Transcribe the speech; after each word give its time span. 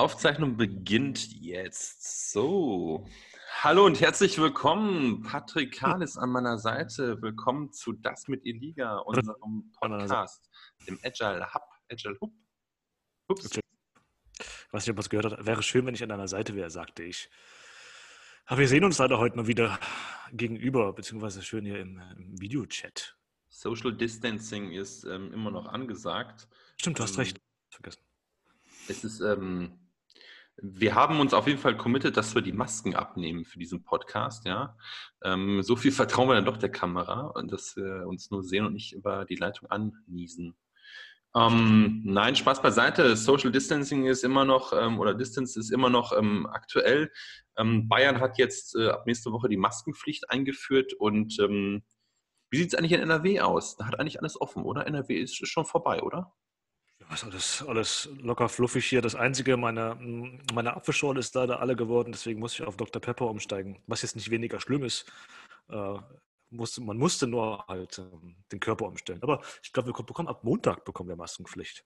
Aufzeichnung 0.00 0.56
beginnt 0.56 1.30
jetzt. 1.42 2.32
So. 2.32 3.06
Hallo 3.60 3.84
und 3.84 4.00
herzlich 4.00 4.38
willkommen. 4.38 5.22
Patrick 5.22 5.76
Kahn 5.76 6.00
ist 6.00 6.16
an 6.16 6.30
meiner 6.30 6.56
Seite. 6.58 7.20
Willkommen 7.20 7.70
zu 7.70 7.92
Das 7.92 8.26
mit 8.26 8.46
Eliga, 8.46 8.96
unserem 9.00 9.70
Podcast, 9.78 10.48
dem 10.88 10.98
Agile 11.04 11.46
Hub. 11.52 11.64
Agile 11.92 12.16
Hub. 12.18 12.32
Ups. 13.28 13.44
Ich 13.44 13.62
weiß 14.72 14.86
nicht, 14.86 14.92
ob 14.92 14.96
was 14.96 15.10
gehört 15.10 15.32
hat. 15.32 15.44
Wäre 15.44 15.62
schön, 15.62 15.84
wenn 15.84 15.94
ich 15.94 16.02
an 16.02 16.08
deiner 16.08 16.28
Seite 16.28 16.54
wäre, 16.54 16.70
sagte 16.70 17.02
ich. 17.02 17.28
Aber 18.46 18.60
wir 18.60 18.68
sehen 18.68 18.84
uns 18.84 18.96
leider 18.96 19.18
heute 19.18 19.36
mal 19.36 19.48
wieder 19.48 19.78
gegenüber, 20.32 20.94
beziehungsweise 20.94 21.42
schön 21.42 21.66
hier 21.66 21.78
im, 21.78 22.00
im 22.16 22.40
Videochat. 22.40 23.18
Social 23.50 23.94
Distancing 23.94 24.72
ist 24.72 25.04
ähm, 25.04 25.30
immer 25.34 25.50
noch 25.50 25.66
angesagt. 25.66 26.48
Stimmt, 26.78 26.98
du 26.98 27.02
hast 27.02 27.16
ähm, 27.16 27.20
recht. 27.20 27.38
Vergessen. 27.68 28.00
Es 28.88 29.04
ist, 29.04 29.20
ähm, 29.20 29.79
wir 30.62 30.94
haben 30.94 31.20
uns 31.20 31.34
auf 31.34 31.46
jeden 31.46 31.58
Fall 31.58 31.76
committed, 31.76 32.16
dass 32.16 32.34
wir 32.34 32.42
die 32.42 32.52
Masken 32.52 32.94
abnehmen 32.94 33.44
für 33.44 33.58
diesen 33.58 33.82
Podcast, 33.82 34.46
ja. 34.46 34.76
Ähm, 35.22 35.62
so 35.62 35.76
viel 35.76 35.92
vertrauen 35.92 36.28
wir 36.28 36.34
dann 36.34 36.44
doch 36.44 36.56
der 36.56 36.70
Kamera 36.70 37.32
dass 37.46 37.76
wir 37.76 38.06
uns 38.06 38.30
nur 38.30 38.42
sehen 38.42 38.66
und 38.66 38.74
nicht 38.74 38.92
über 38.92 39.24
die 39.24 39.36
Leitung 39.36 39.70
anniesen. 39.70 40.56
Ähm, 41.34 42.02
nein, 42.04 42.34
Spaß 42.34 42.60
beiseite. 42.60 43.16
Social 43.16 43.52
Distancing 43.52 44.06
ist 44.06 44.24
immer 44.24 44.44
noch, 44.44 44.72
ähm, 44.72 44.98
oder 44.98 45.14
Distance 45.14 45.58
ist 45.58 45.70
immer 45.70 45.88
noch 45.88 46.16
ähm, 46.16 46.46
aktuell. 46.46 47.12
Ähm, 47.56 47.88
Bayern 47.88 48.20
hat 48.20 48.38
jetzt 48.38 48.74
äh, 48.74 48.88
ab 48.88 49.06
nächste 49.06 49.30
Woche 49.30 49.48
die 49.48 49.56
Maskenpflicht 49.56 50.28
eingeführt 50.28 50.92
und 50.94 51.38
ähm, 51.38 51.84
wie 52.50 52.58
sieht 52.58 52.72
es 52.72 52.74
eigentlich 52.74 52.92
in 52.92 53.00
NRW 53.00 53.40
aus? 53.40 53.76
Da 53.76 53.86
hat 53.86 54.00
eigentlich 54.00 54.18
alles 54.18 54.40
offen, 54.40 54.64
oder? 54.64 54.86
NRW 54.86 55.14
ist 55.14 55.46
schon 55.46 55.64
vorbei, 55.64 56.02
oder? 56.02 56.32
Ist 57.14 57.24
alles, 57.24 57.64
alles 57.66 58.08
locker 58.20 58.48
fluffig 58.48 58.86
hier. 58.86 59.02
Das 59.02 59.14
Einzige, 59.14 59.56
meine, 59.56 59.96
meine 60.54 60.76
Apfelschorle 60.76 61.20
ist 61.20 61.34
leider 61.34 61.60
alle 61.60 61.76
geworden, 61.76 62.12
deswegen 62.12 62.40
muss 62.40 62.54
ich 62.54 62.62
auf 62.62 62.76
Dr. 62.76 63.02
Pepper 63.02 63.26
umsteigen. 63.26 63.82
Was 63.86 64.02
jetzt 64.02 64.16
nicht 64.16 64.30
weniger 64.30 64.60
schlimm 64.60 64.84
ist. 64.84 65.10
Äh, 65.68 65.98
musste, 66.50 66.80
man 66.82 66.96
musste 66.96 67.26
nur 67.26 67.66
halt 67.66 67.98
äh, 67.98 68.04
den 68.52 68.60
Körper 68.60 68.86
umstellen. 68.86 69.22
Aber 69.22 69.40
ich 69.62 69.72
glaube, 69.72 69.88
wir 69.88 70.04
bekommen 70.04 70.28
ab 70.28 70.44
Montag 70.44 70.84
bekommen 70.84 71.08
wir 71.08 71.16
Maskenpflicht. 71.16 71.84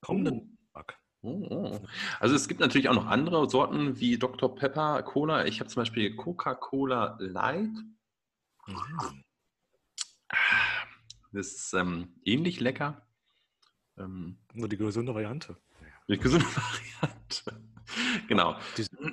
Kommenden 0.00 0.58
oh. 0.74 0.78
Tag. 0.78 0.98
Oh, 1.22 1.46
oh. 1.50 1.80
Also 2.20 2.34
es 2.34 2.48
gibt 2.48 2.60
natürlich 2.60 2.88
auch 2.88 2.94
noch 2.94 3.06
andere 3.06 3.48
Sorten 3.48 3.98
wie 3.98 4.18
Dr. 4.18 4.54
Pepper 4.54 5.02
Cola. 5.02 5.46
Ich 5.46 5.60
habe 5.60 5.70
zum 5.70 5.80
Beispiel 5.80 6.14
Coca-Cola 6.16 7.16
Light. 7.18 7.70
Mhm. 8.66 9.24
Das 11.32 11.48
ist 11.48 11.72
ähm, 11.74 12.14
ähnlich 12.24 12.60
lecker. 12.60 13.06
Ähm, 13.98 14.38
Nur 14.52 14.68
die 14.68 14.76
gesunde 14.76 15.14
Variante. 15.14 15.56
Die 16.08 16.18
gesunde 16.18 16.46
Variante. 17.00 17.60
Genau. 18.28 18.56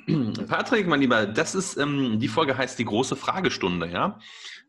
Patrick, 0.47 0.87
mein 0.87 1.01
Lieber, 1.01 1.25
das 1.25 1.55
ist, 1.55 1.77
ähm, 1.77 2.19
die 2.19 2.27
Folge 2.27 2.57
heißt 2.57 2.79
die 2.79 2.85
große 2.85 3.15
Fragestunde, 3.15 3.87
ja. 3.87 4.19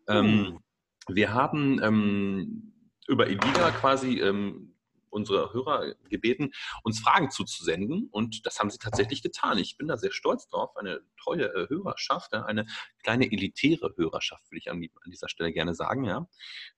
Ähm, 0.09 0.55
uh. 0.55 1.15
Wir 1.15 1.33
haben 1.33 1.81
ähm, 1.83 2.73
über 3.09 3.27
Eliga 3.27 3.71
quasi 3.73 4.21
ähm, 4.21 4.73
unsere 5.13 5.53
Hörer 5.53 5.95
gebeten, 6.09 6.53
uns 6.83 7.01
Fragen 7.01 7.31
zuzusenden 7.31 8.09
und 8.11 8.47
das 8.47 8.59
haben 8.59 8.71
sie 8.71 8.79
tatsächlich 8.79 9.23
getan. 9.23 9.59
Ich 9.59 9.77
bin 9.77 9.89
da 9.89 9.97
sehr 9.97 10.13
stolz 10.13 10.49
drauf. 10.49 10.77
Eine 10.77 11.01
treue 11.23 11.45
äh, 11.55 11.69
Hörerschaft, 11.69 12.33
eine 12.33 12.67
kleine 13.03 13.31
elitäre 13.31 13.93
Hörerschaft, 13.97 14.51
würde 14.51 14.59
ich 14.59 14.71
an, 14.71 14.77
an, 14.79 15.11
dieser 15.11 15.29
Stelle 15.29 15.53
gerne 15.53 15.75
sagen, 15.75 16.05
ja. 16.05 16.27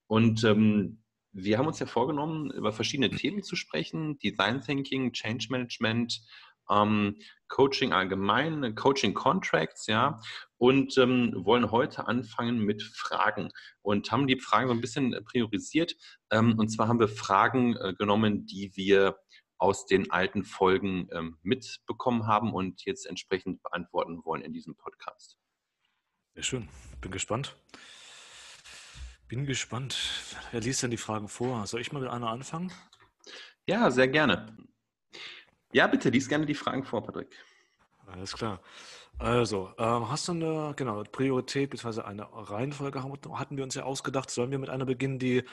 Und 0.06 0.42
ähm, 0.44 1.03
wir 1.34 1.58
haben 1.58 1.66
uns 1.66 1.80
ja 1.80 1.86
vorgenommen, 1.86 2.50
über 2.52 2.72
verschiedene 2.72 3.10
Themen 3.10 3.42
zu 3.42 3.56
sprechen: 3.56 4.18
Design 4.20 4.60
Thinking, 4.60 5.12
Change 5.12 5.48
Management, 5.50 6.20
ähm, 6.70 7.18
Coaching 7.48 7.92
allgemein, 7.92 8.74
Coaching 8.74 9.14
Contracts, 9.14 9.86
ja, 9.86 10.20
und 10.56 10.96
ähm, 10.96 11.32
wollen 11.36 11.70
heute 11.70 12.06
anfangen 12.06 12.60
mit 12.60 12.82
Fragen 12.82 13.50
und 13.82 14.10
haben 14.10 14.26
die 14.26 14.38
Fragen 14.38 14.68
so 14.68 14.74
ein 14.74 14.80
bisschen 14.80 15.14
priorisiert. 15.24 15.94
Ähm, 16.30 16.58
und 16.58 16.68
zwar 16.68 16.88
haben 16.88 17.00
wir 17.00 17.08
Fragen 17.08 17.76
äh, 17.76 17.94
genommen, 17.94 18.46
die 18.46 18.72
wir 18.76 19.18
aus 19.58 19.86
den 19.86 20.10
alten 20.10 20.44
Folgen 20.44 21.08
ähm, 21.12 21.38
mitbekommen 21.42 22.26
haben 22.26 22.52
und 22.52 22.84
jetzt 22.84 23.06
entsprechend 23.06 23.62
beantworten 23.62 24.24
wollen 24.24 24.42
in 24.42 24.52
diesem 24.52 24.76
Podcast. 24.76 25.36
Sehr 26.34 26.42
schön, 26.42 26.68
bin 27.00 27.12
gespannt. 27.12 27.56
Bin 29.28 29.46
gespannt. 29.46 29.96
Wer 30.50 30.60
liest 30.60 30.82
denn 30.82 30.90
die 30.90 30.96
Fragen 30.96 31.28
vor? 31.28 31.66
Soll 31.66 31.80
ich 31.80 31.92
mal 31.92 32.00
mit 32.00 32.10
einer 32.10 32.28
anfangen? 32.28 32.72
Ja, 33.66 33.90
sehr 33.90 34.08
gerne. 34.08 34.56
Ja, 35.72 35.86
bitte, 35.86 36.10
lies 36.10 36.28
gerne 36.28 36.46
die 36.46 36.54
Fragen 36.54 36.84
vor, 36.84 37.02
Patrick. 37.02 37.34
Alles 38.06 38.34
klar. 38.34 38.60
Also, 39.18 39.72
ähm, 39.78 40.10
hast 40.10 40.28
du 40.28 40.32
eine 40.32 40.74
genau, 40.76 41.02
Priorität 41.04 41.70
bzw. 41.70 42.02
eine 42.02 42.28
Reihenfolge 42.30 43.02
hatten 43.02 43.56
wir 43.56 43.64
uns 43.64 43.74
ja 43.74 43.84
ausgedacht. 43.84 44.30
Sollen 44.30 44.50
wir 44.50 44.58
mit 44.58 44.70
einer 44.70 44.84
beginnen, 44.84 45.18
die 45.18 45.44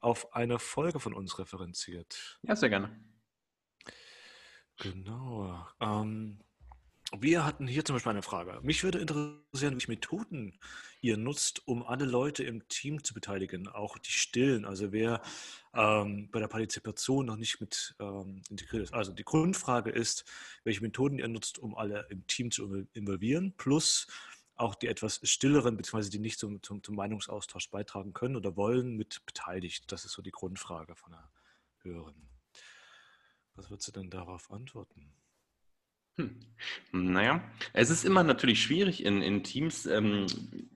auf 0.00 0.34
eine 0.34 0.58
Folge 0.58 0.98
von 0.98 1.14
uns 1.14 1.38
referenziert? 1.38 2.40
Ja, 2.42 2.56
sehr 2.56 2.70
gerne. 2.70 2.98
Genau. 4.78 5.66
Ähm, 5.80 6.40
wir 7.18 7.44
hatten 7.44 7.66
hier 7.66 7.84
zum 7.84 7.96
Beispiel 7.96 8.10
eine 8.10 8.22
Frage. 8.22 8.60
Mich 8.62 8.84
würde 8.84 8.98
interessieren, 8.98 9.74
welche 9.74 9.90
Methoden 9.90 10.58
ihr 11.00 11.16
nutzt, 11.16 11.66
um 11.66 11.82
alle 11.82 12.04
Leute 12.04 12.44
im 12.44 12.68
Team 12.68 13.02
zu 13.02 13.14
beteiligen, 13.14 13.68
auch 13.68 13.98
die 13.98 14.12
Stillen, 14.12 14.64
also 14.64 14.92
wer 14.92 15.22
ähm, 15.74 16.28
bei 16.30 16.40
der 16.40 16.48
Partizipation 16.48 17.26
noch 17.26 17.36
nicht 17.36 17.60
mit 17.60 17.94
ähm, 17.98 18.42
integriert 18.50 18.84
ist. 18.84 18.94
Also 18.94 19.12
die 19.12 19.24
Grundfrage 19.24 19.90
ist, 19.90 20.24
welche 20.64 20.82
Methoden 20.82 21.18
ihr 21.18 21.28
nutzt, 21.28 21.58
um 21.58 21.74
alle 21.74 22.06
im 22.10 22.26
Team 22.26 22.50
zu 22.50 22.86
involvieren, 22.92 23.54
plus 23.56 24.06
auch 24.56 24.74
die 24.74 24.88
etwas 24.88 25.20
stilleren, 25.24 25.76
beziehungsweise 25.76 26.10
die 26.10 26.18
nicht 26.18 26.38
zum, 26.38 26.62
zum, 26.62 26.82
zum 26.82 26.94
Meinungsaustausch 26.94 27.70
beitragen 27.70 28.12
können 28.12 28.36
oder 28.36 28.56
wollen, 28.56 28.96
mit 28.96 29.24
beteiligt. 29.24 29.90
Das 29.90 30.04
ist 30.04 30.12
so 30.12 30.22
die 30.22 30.30
Grundfrage 30.30 30.94
von 30.94 31.12
der 31.12 31.30
Hörerin. 31.78 32.28
Was 33.54 33.70
würdest 33.70 33.88
du 33.88 33.92
denn 33.92 34.10
darauf 34.10 34.50
antworten? 34.50 35.12
Hm. 36.20 36.36
Naja, 36.92 37.42
es 37.72 37.88
ist 37.88 38.04
immer 38.04 38.22
natürlich 38.22 38.62
schwierig 38.62 39.04
in, 39.04 39.22
in 39.22 39.42
Teams. 39.42 39.86
Ähm, 39.86 40.26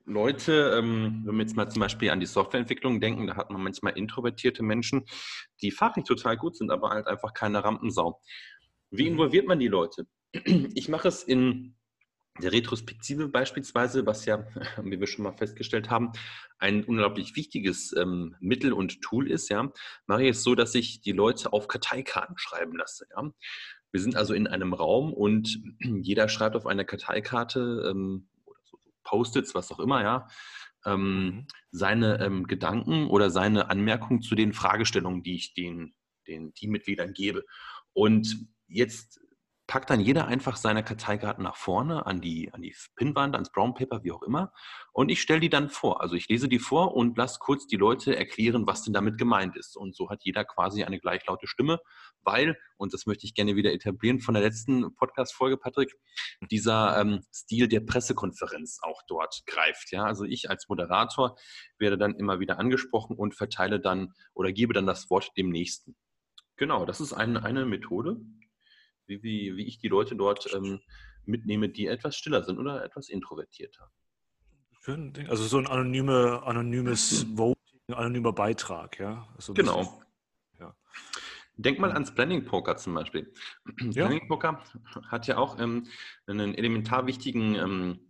Leute, 0.06 0.74
ähm, 0.78 1.22
wenn 1.24 1.36
wir 1.36 1.42
jetzt 1.42 1.56
mal 1.56 1.68
zum 1.68 1.80
Beispiel 1.80 2.10
an 2.10 2.20
die 2.20 2.26
Softwareentwicklung 2.26 3.00
denken, 3.00 3.26
da 3.26 3.36
hat 3.36 3.50
man 3.50 3.62
manchmal 3.62 3.96
introvertierte 3.98 4.62
Menschen, 4.62 5.04
die 5.60 5.70
fachlich 5.70 6.06
total 6.06 6.36
gut 6.36 6.56
sind, 6.56 6.70
aber 6.70 6.90
halt 6.90 7.06
einfach 7.06 7.34
keine 7.34 7.62
Rampensau. 7.62 8.20
Wie 8.90 9.04
mhm. 9.04 9.12
involviert 9.12 9.46
man 9.46 9.58
die 9.58 9.68
Leute? 9.68 10.06
Ich 10.74 10.88
mache 10.88 11.08
es 11.08 11.22
in 11.22 11.76
der 12.42 12.52
Retrospektive 12.52 13.28
beispielsweise, 13.28 14.06
was 14.06 14.24
ja, 14.24 14.46
wie 14.82 14.98
wir 14.98 15.06
schon 15.06 15.24
mal 15.24 15.36
festgestellt 15.36 15.90
haben, 15.90 16.12
ein 16.58 16.84
unglaublich 16.84 17.36
wichtiges 17.36 17.94
ähm, 17.96 18.36
Mittel 18.40 18.72
und 18.72 19.00
Tool 19.02 19.30
ist, 19.30 19.50
ja, 19.50 19.70
mache 20.06 20.24
ich 20.24 20.30
es 20.30 20.42
so, 20.42 20.54
dass 20.54 20.74
ich 20.74 21.02
die 21.02 21.12
Leute 21.12 21.52
auf 21.52 21.68
Karteikarten 21.68 22.38
schreiben 22.38 22.76
lasse. 22.76 23.06
Ja. 23.14 23.30
Wir 23.94 24.00
sind 24.00 24.16
also 24.16 24.34
in 24.34 24.48
einem 24.48 24.74
Raum 24.74 25.12
und 25.12 25.62
jeder 25.78 26.28
schreibt 26.28 26.56
auf 26.56 26.66
einer 26.66 26.84
Karteikarte 26.84 27.92
ähm, 27.92 28.26
oder 28.44 28.58
so, 28.64 28.76
so 28.82 28.90
Post-its, 29.04 29.54
was 29.54 29.70
auch 29.70 29.78
immer, 29.78 30.02
ja, 30.02 30.26
ähm, 30.84 31.24
mhm. 31.24 31.46
seine 31.70 32.18
ähm, 32.20 32.48
Gedanken 32.48 33.06
oder 33.06 33.30
seine 33.30 33.70
Anmerkungen 33.70 34.20
zu 34.20 34.34
den 34.34 34.52
Fragestellungen, 34.52 35.22
die 35.22 35.36
ich 35.36 35.54
den, 35.54 35.94
den 36.26 36.52
Teammitgliedern 36.54 37.12
gebe. 37.12 37.44
Und 37.92 38.48
jetzt 38.66 39.20
packt 39.66 39.88
dann 39.88 40.00
jeder 40.00 40.26
einfach 40.26 40.56
seine 40.56 40.84
Karteikarten 40.84 41.42
nach 41.42 41.56
vorne 41.56 42.04
an 42.04 42.20
die, 42.20 42.52
an 42.52 42.60
die 42.60 42.74
Pinnwand, 42.96 43.34
ans 43.34 43.50
Brown 43.50 43.74
Paper, 43.74 44.04
wie 44.04 44.12
auch 44.12 44.22
immer. 44.22 44.52
Und 44.92 45.10
ich 45.10 45.22
stelle 45.22 45.40
die 45.40 45.48
dann 45.48 45.70
vor. 45.70 46.02
Also 46.02 46.16
ich 46.16 46.28
lese 46.28 46.48
die 46.48 46.58
vor 46.58 46.94
und 46.94 47.16
lasse 47.16 47.38
kurz 47.40 47.66
die 47.66 47.76
Leute 47.76 48.14
erklären, 48.14 48.66
was 48.66 48.82
denn 48.82 48.92
damit 48.92 49.16
gemeint 49.16 49.56
ist. 49.56 49.76
Und 49.76 49.96
so 49.96 50.10
hat 50.10 50.20
jeder 50.22 50.44
quasi 50.44 50.84
eine 50.84 51.00
gleichlaute 51.00 51.46
Stimme, 51.46 51.80
weil, 52.22 52.58
und 52.76 52.92
das 52.92 53.06
möchte 53.06 53.26
ich 53.26 53.34
gerne 53.34 53.56
wieder 53.56 53.72
etablieren 53.72 54.20
von 54.20 54.34
der 54.34 54.42
letzten 54.42 54.94
Podcast-Folge, 54.96 55.56
Patrick, 55.56 55.94
dieser 56.50 57.00
ähm, 57.00 57.24
Stil 57.32 57.66
der 57.66 57.80
Pressekonferenz 57.80 58.80
auch 58.82 59.02
dort 59.08 59.44
greift. 59.46 59.92
Ja, 59.92 60.04
also 60.04 60.24
ich 60.24 60.50
als 60.50 60.68
Moderator 60.68 61.36
werde 61.78 61.96
dann 61.96 62.14
immer 62.16 62.38
wieder 62.38 62.58
angesprochen 62.58 63.16
und 63.16 63.34
verteile 63.34 63.80
dann 63.80 64.12
oder 64.34 64.52
gebe 64.52 64.74
dann 64.74 64.86
das 64.86 65.08
Wort 65.08 65.30
dem 65.38 65.48
Nächsten. 65.48 65.96
Genau, 66.56 66.84
das 66.84 67.00
ist 67.00 67.12
ein, 67.12 67.36
eine 67.36 67.64
Methode, 67.66 68.20
wie, 69.06 69.22
wie, 69.22 69.56
wie 69.56 69.66
ich 69.66 69.78
die 69.78 69.88
Leute 69.88 70.16
dort 70.16 70.52
ähm, 70.54 70.80
mitnehme, 71.26 71.68
die 71.68 71.86
etwas 71.86 72.16
stiller 72.16 72.42
sind 72.42 72.58
oder 72.58 72.84
etwas 72.84 73.08
introvertierter. 73.08 73.90
Also 75.28 75.44
so 75.44 75.58
ein 75.58 75.66
anonyme, 75.66 76.42
anonymes 76.44 77.26
Voting, 77.36 77.94
anonymer 77.94 78.32
Beitrag, 78.32 78.98
ja. 78.98 79.26
Also 79.34 79.54
genau. 79.54 80.02
Ja. 80.60 80.76
Denk 81.56 81.78
mal 81.78 81.92
ans 81.92 82.14
Planning 82.14 82.44
Poker 82.44 82.76
zum 82.76 82.94
Beispiel. 82.94 83.32
Ja. 83.80 84.06
Planning 84.06 84.28
Poker 84.28 84.62
hat 85.08 85.26
ja 85.26 85.38
auch 85.38 85.58
ähm, 85.58 85.86
einen 86.26 86.54
elementar 86.54 87.06
wichtigen, 87.06 87.54
ähm, 87.54 88.00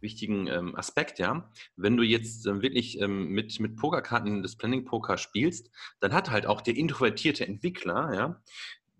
wichtigen 0.00 0.48
ähm, 0.48 0.74
Aspekt, 0.74 1.20
ja. 1.20 1.52
Wenn 1.76 1.96
du 1.96 2.02
jetzt 2.02 2.46
ähm, 2.46 2.62
wirklich 2.62 3.00
ähm, 3.00 3.28
mit, 3.28 3.60
mit 3.60 3.76
Pokerkarten 3.76 4.42
das 4.42 4.56
Planning 4.56 4.84
Poker 4.84 5.18
spielst, 5.18 5.70
dann 6.00 6.12
hat 6.12 6.30
halt 6.30 6.46
auch 6.46 6.62
der 6.62 6.76
introvertierte 6.76 7.46
Entwickler, 7.46 8.12
ja, 8.12 8.42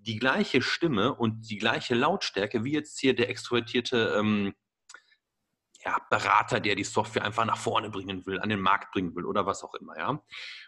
die 0.07 0.19
gleiche 0.19 0.63
Stimme 0.63 1.15
und 1.15 1.51
die 1.51 1.59
gleiche 1.59 1.95
Lautstärke 1.95 2.65
wie 2.65 2.73
jetzt 2.73 2.99
hier 2.99 3.15
der 3.15 3.31
extrovertierte 3.31 4.15
ähm, 4.19 4.55
ja, 5.85 5.99
Berater, 6.11 6.61
der 6.61 6.75
die 6.75 6.85
Software 6.85 7.25
einfach 7.25 7.45
nach 7.45 7.59
vorne 7.59 7.91
bringen 7.91 8.27
will, 8.27 8.41
an 8.41 8.49
den 8.49 8.61
Markt 8.61 8.93
bringen 8.93 9.15
will 9.15 9.25
oder 9.25 9.47
was 9.47 9.63
auch 9.63 9.75
immer, 9.75 9.99
ja. 9.99 10.23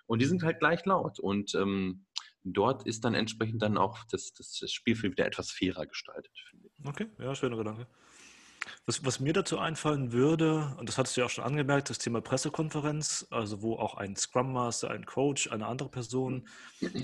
Und 0.07 0.21
die 0.21 0.27
sind 0.27 0.43
halt 0.43 0.59
gleich 0.59 0.85
laut. 0.85 1.19
Und 1.19 1.55
ähm, 1.55 2.07
dort 2.45 2.87
ist 2.87 3.05
dann 3.05 3.15
entsprechend 3.15 3.63
dann 3.63 3.79
auch 3.79 4.05
das, 4.11 4.33
das, 4.35 4.71
Spielfeld 4.71 5.13
wieder 5.13 5.27
etwas 5.27 5.51
fairer 5.51 5.87
gestaltet, 5.87 6.33
finde 6.51 6.69
ich. 6.69 6.87
Okay, 6.87 7.09
ja, 7.19 7.35
schöner 7.35 7.57
Gedanke. 7.57 7.87
Was, 8.87 9.05
was, 9.05 9.21
mir 9.21 9.33
dazu 9.33 9.59
einfallen 9.59 10.13
würde, 10.13 10.75
und 10.79 10.89
das 10.89 10.99
hattest 10.99 11.17
du 11.17 11.21
ja 11.21 11.27
auch 11.27 11.31
schon 11.31 11.45
angemerkt, 11.45 11.91
das 11.91 11.99
Thema 11.99 12.21
Pressekonferenz, 12.21 13.27
also 13.31 13.63
wo 13.63 13.77
auch 13.77 13.95
ein 13.95 14.17
Scrum 14.17 14.53
Master, 14.53 14.91
ein 14.91 15.07
Coach, 15.07 15.51
eine 15.51 15.67
andere 15.67 15.89
Person 15.89 16.49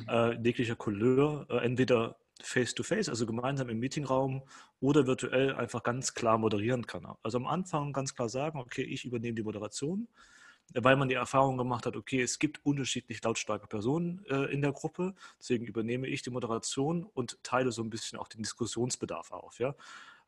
äh, 0.09 0.35
jeglicher 0.43 0.77
Couleur 0.77 1.47
äh, 1.51 1.59
entweder 1.59 2.17
face-to-face, 2.43 3.07
-face, 3.07 3.11
also 3.11 3.27
gemeinsam 3.27 3.69
im 3.69 3.79
Meetingraum 3.79 4.43
oder 4.81 5.07
virtuell 5.07 5.55
einfach 5.55 5.83
ganz 5.83 6.15
klar 6.15 6.39
moderieren 6.39 6.87
kann. 6.87 7.07
Also 7.23 7.39
am 7.39 7.47
Anfang 7.47 7.93
ganz 7.93 8.15
klar 8.15 8.29
sagen, 8.29 8.59
okay, 8.59 8.83
ich 8.83 9.05
übernehme 9.05 9.35
die 9.35 9.43
Moderation, 9.43 10.09
weil 10.75 10.97
man 10.97 11.09
die 11.09 11.15
Erfahrung 11.15 11.59
gemacht 11.59 11.87
hat, 11.87 11.97
okay, 11.97 12.23
es 12.23 12.39
gibt 12.39 12.65
unterschiedlich 12.65 13.23
lautstarke 13.23 13.67
Personen 13.67 14.25
äh, 14.29 14.53
in 14.53 14.63
der 14.63 14.73
Gruppe, 14.73 15.15
deswegen 15.39 15.67
übernehme 15.67 16.09
ich 16.09 16.23
die 16.23 16.31
Moderation 16.31 17.05
und 17.05 17.43
teile 17.43 17.73
so 17.73 17.83
ein 17.83 17.91
bisschen 17.91 18.19
auch 18.19 18.29
den 18.29 18.43
Diskussionsbedarf 18.43 19.33
auf. 19.33 19.59
Ja? 19.59 19.75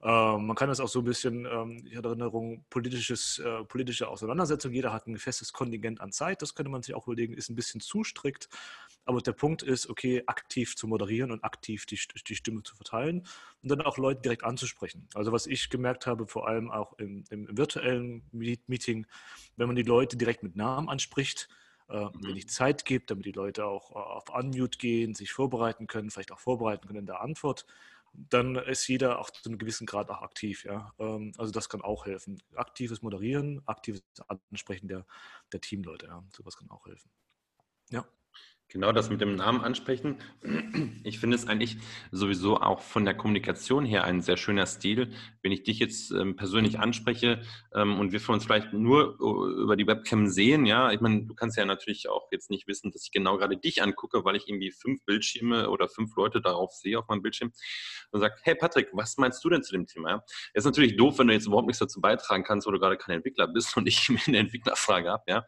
Ähm, 0.05 0.47
man 0.47 0.55
kann 0.55 0.69
das 0.69 0.81
auch 0.81 0.89
so 0.89 0.99
ein 0.99 1.05
bisschen, 1.06 1.47
ähm, 1.47 1.83
ich 1.87 1.97
hatte 1.97 2.09
Erinnerung, 2.09 2.62
politisches, 2.69 3.39
äh, 3.39 3.65
politische 3.65 4.06
Auseinandersetzung. 4.06 4.71
Jeder 4.71 4.93
hat 4.93 5.06
ein 5.06 5.17
festes 5.17 5.55
Kontingent 5.55 6.03
an 6.03 6.12
Zeit. 6.12 6.43
Das 6.43 6.55
könnte 6.55 6.71
man 6.71 6.83
sich 6.83 6.95
auch 6.95 7.06
überlegen, 7.06 7.33
ist 7.33 7.49
ein 7.49 7.56
bisschen 7.56 7.81
zu 7.81 8.05
strikt. 8.05 8.51
Aber 9.06 9.23
der 9.23 9.33
Punkt 9.33 9.62
ist, 9.62 9.89
okay, 9.89 10.23
aktiv 10.27 10.77
zu 10.77 10.87
moderieren 10.87 11.31
und 11.31 11.43
aktiv 11.43 11.87
die, 11.87 11.99
die 12.29 12.35
Stimme 12.37 12.62
zu 12.62 12.77
verteilen 12.77 13.27
und 13.62 13.71
dann 13.71 13.81
auch 13.81 13.97
Leute 13.97 14.21
direkt 14.21 14.45
anzusprechen. 14.45 15.09
Also 15.15 15.33
was 15.33 15.47
ich 15.47 15.71
gemerkt 15.71 16.06
habe, 16.06 16.27
vor 16.27 16.49
allem 16.49 16.71
auch 16.71 16.93
im, 16.99 17.25
im 17.31 17.56
virtuellen 17.56 18.23
Meeting, 18.31 19.06
wenn 19.56 19.67
man 19.69 19.77
die 19.77 19.83
Leute 19.83 20.19
direkt 20.19 20.43
mit 20.43 20.55
Namen 20.55 20.91
anspricht, 20.91 21.49
äh, 21.89 22.05
mhm. 22.05 22.27
wenig 22.27 22.49
Zeit 22.49 22.85
gibt, 22.85 23.11
damit 23.11 23.25
die 23.25 23.33
Leute 23.33 23.65
auch 23.65 23.91
äh, 23.91 23.95
auf 23.95 24.25
Unmute 24.29 24.79
gehen, 24.79 25.15
sich 25.15 25.33
vorbereiten 25.33 25.87
können, 25.87 26.11
vielleicht 26.11 26.33
auch 26.33 26.41
vorbereiten 26.41 26.87
können 26.87 27.01
in 27.01 27.06
der 27.06 27.23
Antwort, 27.23 27.65
dann 28.15 28.57
ist 28.57 28.87
jeder 28.89 29.19
auch 29.19 29.31
zu 29.31 29.49
einem 29.49 29.59
gewissen 29.59 29.87
Grad 29.87 30.11
auch 30.11 30.23
aktiv. 30.23 30.65
Ja? 30.65 30.93
Ähm, 30.99 31.33
also 31.37 31.53
das 31.53 31.69
kann 31.69 31.83
auch 31.83 32.07
helfen. 32.07 32.43
Aktives 32.55 33.03
Moderieren, 33.03 33.63
aktives 33.67 34.03
Ansprechen 34.51 34.89
der, 34.89 35.07
der 35.53 35.61
Teamleute. 35.61 36.07
Ja? 36.07 36.25
Sowas 36.35 36.57
kann 36.57 36.71
auch 36.71 36.87
helfen. 36.87 37.11
Ja. 37.91 38.07
Genau 38.75 38.91
das 38.91 39.09
mit 39.09 39.21
dem 39.21 39.37
Namen 39.37 39.62
ansprechen. 39.62 40.19
Ich 41.06 41.19
finde 41.19 41.37
es 41.37 41.47
eigentlich 41.47 41.76
sowieso 42.11 42.56
auch 42.56 42.81
von 42.81 43.05
der 43.05 43.15
Kommunikation 43.15 43.85
her 43.85 44.05
ein 44.05 44.23
sehr 44.23 44.38
schöner 44.38 44.65
Stil. 44.67 45.12
Wenn 45.43 45.53
ich 45.53 45.62
dich 45.62 45.79
jetzt 45.79 46.11
ähm, 46.11 46.35
persönlich 46.35 46.79
anspreche 46.79 47.43
ähm, 47.75 48.00
und 48.00 48.12
wir 48.12 48.21
für 48.21 48.32
uns 48.32 48.44
vielleicht 48.44 48.73
nur 48.73 49.19
äh, 49.21 49.62
über 49.62 49.76
die 49.76 49.87
Webcam 49.87 50.26
sehen, 50.26 50.65
ja, 50.65 50.91
ich 50.93 51.00
meine, 51.00 51.26
du 51.26 51.35
kannst 51.35 51.59
ja 51.59 51.67
natürlich 51.67 52.09
auch 52.09 52.29
jetzt 52.32 52.49
nicht 52.49 52.67
wissen, 52.67 52.91
dass 52.91 53.05
ich 53.05 53.12
genau 53.12 53.37
gerade 53.37 53.59
dich 53.59 53.82
angucke, 53.82 54.25
weil 54.25 54.35
ich 54.35 54.49
irgendwie 54.49 54.73
fünf 54.73 55.05
Bildschirme 55.05 55.69
oder 55.69 55.88
fünf 55.88 56.17
Leute 56.17 56.41
darauf 56.41 56.73
sehe 56.73 56.99
auf 56.99 57.06
meinem 57.06 57.23
Bildschirm 57.23 57.53
und 58.11 58.20
sage, 58.20 58.35
hey 58.43 58.55
Patrick, 58.55 58.88
was 58.93 59.19
meinst 59.19 59.44
du 59.44 59.50
denn 59.50 59.62
zu 59.62 59.73
dem 59.73 59.87
Thema? 59.87 60.11
Ja? 60.11 60.25
Ist 60.55 60.65
natürlich 60.65 60.97
doof, 60.97 61.19
wenn 61.19 61.29
du 61.29 61.35
jetzt 61.35 61.47
überhaupt 61.47 61.67
nichts 61.67 61.81
dazu 61.81 62.00
beitragen 62.00 62.44
kannst, 62.44 62.67
wo 62.67 62.70
du 62.70 62.81
gerade 62.81 62.97
kein 62.97 63.17
Entwickler 63.17 63.47
bist 63.47 63.77
und 63.77 63.87
ich 63.87 64.09
mir 64.09 64.20
eine 64.27 64.38
Entwicklerfrage 64.38 65.11
habe, 65.11 65.25
ja. 65.29 65.44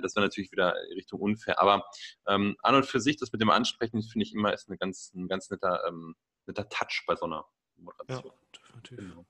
Das 0.00 0.16
wäre 0.16 0.24
natürlich 0.24 0.50
wieder 0.52 0.74
Richtung 0.94 1.20
unfair. 1.20 1.60
Aber 1.60 1.84
ähm, 2.26 2.56
an 2.62 2.76
und 2.76 2.86
für 2.86 3.00
sich, 3.00 3.16
das 3.16 3.32
mit 3.32 3.40
dem 3.40 3.50
Ansprechen, 3.50 4.02
finde 4.02 4.24
ich 4.24 4.34
immer, 4.34 4.52
ist 4.52 4.68
eine 4.68 4.78
ganz, 4.78 5.12
ein 5.14 5.28
ganz 5.28 5.50
netter, 5.50 5.82
ähm, 5.86 6.14
netter 6.46 6.68
Touch 6.68 7.04
bei 7.06 7.16
so 7.16 7.26
einer 7.26 7.44
Moderation. 7.76 8.32
Ja, 8.32 8.60
definitiv. 8.60 8.98
Genau. 8.98 9.26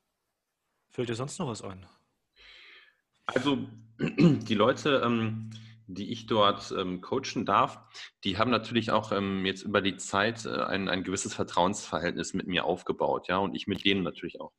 Fällt 0.91 1.09
dir 1.09 1.15
sonst 1.15 1.39
noch 1.39 1.49
was 1.49 1.63
ein? 1.63 1.87
Also 3.27 3.59
die 3.99 4.55
Leute, 4.55 5.03
ähm, 5.05 5.51
die 5.87 6.13
ich 6.13 6.27
dort 6.27 6.73
ähm, 6.73 7.01
coachen 7.01 7.45
darf, 7.45 7.79
die 8.25 8.39
haben 8.39 8.51
natürlich 8.51 8.91
auch 8.91 9.13
ähm, 9.13 9.45
jetzt 9.47 9.63
über 9.63 9.81
die 9.81 9.97
Zeit 9.97 10.45
äh, 10.45 10.63
ein, 10.63 10.89
ein 10.89 11.05
gewisses 11.05 11.35
Vertrauensverhältnis 11.35 12.35
mit 12.35 12.47
mir 12.47 12.65
aufgebaut, 12.65 13.29
ja, 13.29 13.39
und 13.39 13.55
ich 13.55 13.67
mit 13.67 13.85
denen 13.85 14.03
natürlich 14.03 14.41
auch. 14.41 14.53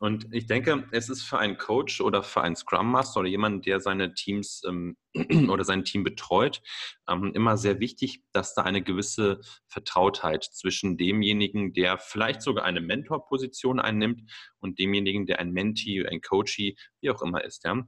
Und 0.00 0.32
ich 0.32 0.46
denke, 0.46 0.86
es 0.92 1.08
ist 1.08 1.22
für 1.22 1.38
einen 1.38 1.58
Coach 1.58 2.00
oder 2.00 2.22
für 2.22 2.40
einen 2.40 2.54
Scrum 2.54 2.90
Master 2.90 3.20
oder 3.20 3.28
jemanden, 3.28 3.62
der 3.62 3.80
seine 3.80 4.14
Teams 4.14 4.62
ähm, 4.66 4.96
oder 5.50 5.64
sein 5.64 5.84
Team 5.84 6.04
betreut, 6.04 6.62
ähm, 7.08 7.32
immer 7.34 7.56
sehr 7.56 7.80
wichtig, 7.80 8.22
dass 8.32 8.54
da 8.54 8.62
eine 8.62 8.82
gewisse 8.82 9.40
Vertrautheit 9.66 10.44
zwischen 10.44 10.96
demjenigen, 10.96 11.72
der 11.72 11.98
vielleicht 11.98 12.42
sogar 12.42 12.64
eine 12.64 12.80
Mentorposition 12.80 13.80
einnimmt 13.80 14.30
und 14.60 14.78
demjenigen, 14.78 15.26
der 15.26 15.40
ein 15.40 15.50
Mentee, 15.50 16.06
ein 16.06 16.20
Coachee, 16.20 16.76
wie 17.00 17.10
auch 17.10 17.20
immer 17.20 17.44
ist. 17.44 17.64
Ja? 17.64 17.82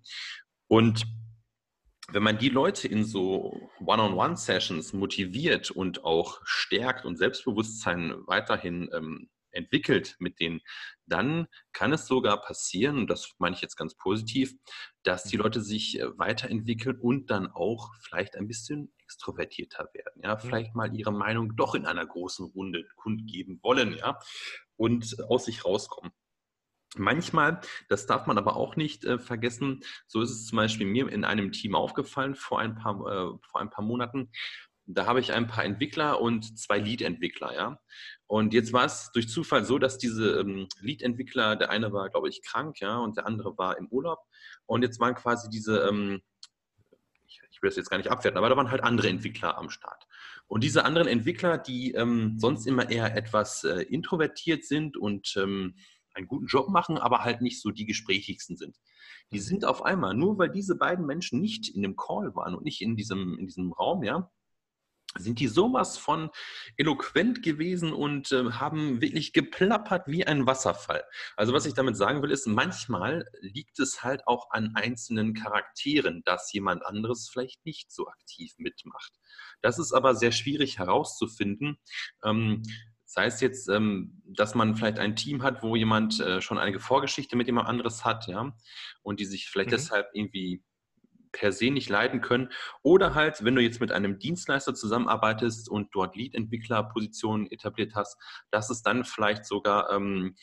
Und 0.66 1.06
wenn 2.12 2.24
man 2.24 2.38
die 2.38 2.48
Leute 2.48 2.88
in 2.88 3.04
so 3.04 3.70
One-on-One-Sessions 3.78 4.92
motiviert 4.94 5.70
und 5.70 6.04
auch 6.04 6.40
stärkt 6.44 7.04
und 7.04 7.16
Selbstbewusstsein 7.16 8.14
weiterhin 8.26 8.90
ähm, 8.92 9.28
entwickelt 9.52 10.16
mit 10.18 10.40
denen, 10.40 10.60
dann 11.06 11.46
kann 11.72 11.92
es 11.92 12.06
sogar 12.06 12.40
passieren, 12.40 12.98
und 12.98 13.06
das 13.08 13.34
meine 13.38 13.54
ich 13.56 13.62
jetzt 13.62 13.76
ganz 13.76 13.96
positiv, 13.96 14.54
dass 15.02 15.24
die 15.24 15.36
mhm. 15.36 15.42
Leute 15.44 15.60
sich 15.60 15.98
äh, 15.98 16.18
weiterentwickeln 16.18 16.98
und 16.98 17.30
dann 17.30 17.48
auch 17.48 17.94
vielleicht 18.00 18.36
ein 18.36 18.46
bisschen 18.46 18.92
extrovertierter 19.02 19.88
werden, 19.92 20.22
ja, 20.22 20.34
mhm. 20.34 20.40
vielleicht 20.40 20.74
mal 20.74 20.94
ihre 20.96 21.12
Meinung 21.12 21.56
doch 21.56 21.74
in 21.74 21.86
einer 21.86 22.06
großen 22.06 22.46
Runde 22.46 22.84
kundgeben 22.96 23.58
wollen, 23.62 23.94
ja, 23.94 24.18
und 24.76 25.16
aus 25.28 25.44
sich 25.46 25.64
rauskommen. 25.64 26.12
Manchmal, 26.96 27.60
das 27.88 28.06
darf 28.06 28.26
man 28.26 28.36
aber 28.36 28.56
auch 28.56 28.74
nicht 28.74 29.04
äh, 29.04 29.20
vergessen, 29.20 29.80
so 30.08 30.22
ist 30.22 30.30
es 30.30 30.46
zum 30.46 30.56
Beispiel 30.56 30.86
mir 30.86 31.08
in 31.08 31.24
einem 31.24 31.52
Team 31.52 31.76
aufgefallen 31.76 32.34
vor 32.34 32.58
ein 32.58 32.74
paar, 32.74 32.94
äh, 33.06 33.38
vor 33.48 33.60
ein 33.60 33.70
paar 33.70 33.84
Monaten, 33.84 34.32
da 34.94 35.06
habe 35.06 35.20
ich 35.20 35.32
ein 35.32 35.46
paar 35.46 35.64
Entwickler 35.64 36.20
und 36.20 36.58
zwei 36.58 36.78
Lead-Entwickler, 36.78 37.54
ja. 37.54 37.80
Und 38.26 38.54
jetzt 38.54 38.72
war 38.72 38.84
es 38.84 39.10
durch 39.12 39.28
Zufall 39.28 39.64
so, 39.64 39.78
dass 39.78 39.98
diese 39.98 40.40
ähm, 40.40 40.68
Lead-Entwickler, 40.80 41.56
der 41.56 41.70
eine 41.70 41.92
war, 41.92 42.10
glaube 42.10 42.28
ich, 42.28 42.42
krank, 42.42 42.80
ja, 42.80 42.98
und 42.98 43.16
der 43.16 43.26
andere 43.26 43.58
war 43.58 43.76
im 43.78 43.88
Urlaub. 43.88 44.20
Und 44.66 44.82
jetzt 44.82 45.00
waren 45.00 45.14
quasi 45.14 45.48
diese, 45.50 45.80
ähm, 45.80 46.20
ich, 47.26 47.40
ich, 47.50 47.62
will 47.62 47.70
das 47.70 47.76
jetzt 47.76 47.90
gar 47.90 47.98
nicht 47.98 48.10
abwerten, 48.10 48.38
aber 48.38 48.48
da 48.48 48.56
waren 48.56 48.70
halt 48.70 48.84
andere 48.84 49.08
Entwickler 49.08 49.58
am 49.58 49.70
Start. 49.70 50.06
Und 50.46 50.64
diese 50.64 50.84
anderen 50.84 51.08
Entwickler, 51.08 51.58
die 51.58 51.92
ähm, 51.92 52.38
sonst 52.38 52.66
immer 52.66 52.90
eher 52.90 53.16
etwas 53.16 53.64
äh, 53.64 53.82
introvertiert 53.82 54.64
sind 54.64 54.96
und 54.96 55.34
ähm, 55.36 55.74
einen 56.14 56.26
guten 56.26 56.46
Job 56.46 56.68
machen, 56.68 56.98
aber 56.98 57.24
halt 57.24 57.40
nicht 57.40 57.60
so 57.60 57.70
die 57.70 57.86
gesprächigsten 57.86 58.56
sind. 58.56 58.76
Die 59.32 59.38
sind 59.38 59.64
auf 59.64 59.84
einmal, 59.84 60.14
nur 60.14 60.38
weil 60.38 60.50
diese 60.50 60.76
beiden 60.76 61.06
Menschen 61.06 61.40
nicht 61.40 61.68
in 61.68 61.82
dem 61.82 61.96
Call 61.96 62.34
waren 62.34 62.54
und 62.54 62.64
nicht 62.64 62.80
in 62.80 62.96
diesem, 62.96 63.38
in 63.38 63.46
diesem 63.46 63.72
Raum, 63.72 64.02
ja, 64.02 64.30
sind 65.18 65.40
die 65.40 65.48
sowas 65.48 65.98
von 65.98 66.30
eloquent 66.76 67.42
gewesen 67.42 67.92
und 67.92 68.30
äh, 68.30 68.52
haben 68.52 69.00
wirklich 69.00 69.32
geplappert 69.32 70.06
wie 70.06 70.26
ein 70.26 70.46
Wasserfall. 70.46 71.02
Also 71.36 71.52
was 71.52 71.66
ich 71.66 71.74
damit 71.74 71.96
sagen 71.96 72.22
will, 72.22 72.30
ist, 72.30 72.46
manchmal 72.46 73.26
liegt 73.40 73.80
es 73.80 74.04
halt 74.04 74.26
auch 74.26 74.50
an 74.50 74.72
einzelnen 74.76 75.34
Charakteren, 75.34 76.22
dass 76.24 76.52
jemand 76.52 76.86
anderes 76.86 77.28
vielleicht 77.28 77.64
nicht 77.66 77.90
so 77.90 78.06
aktiv 78.08 78.54
mitmacht. 78.58 79.12
Das 79.62 79.78
ist 79.78 79.92
aber 79.92 80.14
sehr 80.14 80.32
schwierig 80.32 80.78
herauszufinden. 80.78 81.78
Ähm, 82.24 82.62
Sei 83.12 83.26
es 83.26 83.40
jetzt, 83.40 83.68
ähm, 83.68 84.22
dass 84.24 84.54
man 84.54 84.76
vielleicht 84.76 85.00
ein 85.00 85.16
Team 85.16 85.42
hat, 85.42 85.64
wo 85.64 85.74
jemand 85.74 86.20
äh, 86.20 86.40
schon 86.40 86.58
eine 86.58 86.78
Vorgeschichte 86.78 87.34
mit 87.34 87.48
jemand 87.48 87.66
anderes 87.66 88.04
hat, 88.04 88.28
ja, 88.28 88.56
und 89.02 89.18
die 89.18 89.24
sich 89.24 89.48
vielleicht 89.48 89.70
mhm. 89.70 89.74
deshalb 89.74 90.10
irgendwie 90.12 90.62
per 91.32 91.52
se 91.52 91.70
nicht 91.70 91.88
leiden 91.88 92.20
können. 92.20 92.50
Oder 92.82 93.14
halt, 93.14 93.44
wenn 93.44 93.54
du 93.54 93.62
jetzt 93.62 93.80
mit 93.80 93.92
einem 93.92 94.18
Dienstleister 94.18 94.74
zusammenarbeitest 94.74 95.68
und 95.68 95.94
dort 95.94 96.16
Lead-Entwickler-Positionen 96.16 97.50
etabliert 97.50 97.94
hast, 97.94 98.16
dass 98.50 98.70
es 98.70 98.82
dann 98.82 99.04
vielleicht 99.04 99.44
sogar 99.44 99.90
ähm, 99.90 100.36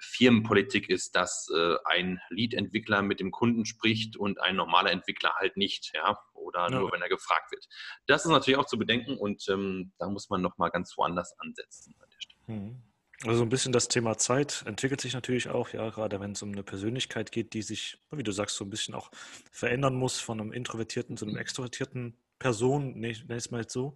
Firmenpolitik 0.00 0.88
ist, 0.88 1.16
dass 1.16 1.48
äh, 1.54 1.76
ein 1.84 2.20
Lead-Entwickler 2.30 3.02
mit 3.02 3.20
dem 3.20 3.30
Kunden 3.30 3.64
spricht 3.64 4.16
und 4.16 4.40
ein 4.40 4.56
normaler 4.56 4.90
Entwickler 4.90 5.34
halt 5.36 5.56
nicht, 5.56 5.92
ja, 5.94 6.18
oder 6.34 6.70
ja. 6.70 6.80
nur 6.80 6.92
wenn 6.92 7.02
er 7.02 7.08
gefragt 7.08 7.52
wird. 7.52 7.66
Das 8.06 8.24
ist 8.24 8.30
natürlich 8.30 8.58
auch 8.58 8.66
zu 8.66 8.78
bedenken 8.78 9.16
und 9.16 9.46
ähm, 9.48 9.92
da 9.98 10.08
muss 10.08 10.30
man 10.30 10.40
nochmal 10.40 10.70
ganz 10.70 10.96
woanders 10.96 11.38
ansetzen 11.38 11.94
an 12.00 12.08
der 12.10 12.20
Stelle. 12.20 12.60
Mhm. 12.60 12.82
Also 13.24 13.42
ein 13.42 13.48
bisschen 13.48 13.72
das 13.72 13.88
Thema 13.88 14.18
Zeit 14.18 14.64
entwickelt 14.66 15.00
sich 15.00 15.14
natürlich 15.14 15.48
auch, 15.48 15.68
ja, 15.70 15.90
gerade 15.90 16.18
wenn 16.18 16.32
es 16.32 16.42
um 16.42 16.50
eine 16.50 16.64
Persönlichkeit 16.64 17.30
geht, 17.30 17.54
die 17.54 17.62
sich, 17.62 17.98
wie 18.10 18.24
du 18.24 18.32
sagst, 18.32 18.56
so 18.56 18.64
ein 18.64 18.70
bisschen 18.70 18.94
auch 18.94 19.10
verändern 19.52 19.94
muss 19.94 20.18
von 20.18 20.40
einem 20.40 20.52
introvertierten 20.52 21.16
zu 21.16 21.26
einem 21.26 21.36
extrovertierten 21.36 22.16
Person, 22.40 22.98
nenne 22.98 23.12
ich 23.12 23.24
es 23.28 23.50
mal 23.52 23.60
jetzt 23.60 23.72
so. 23.72 23.94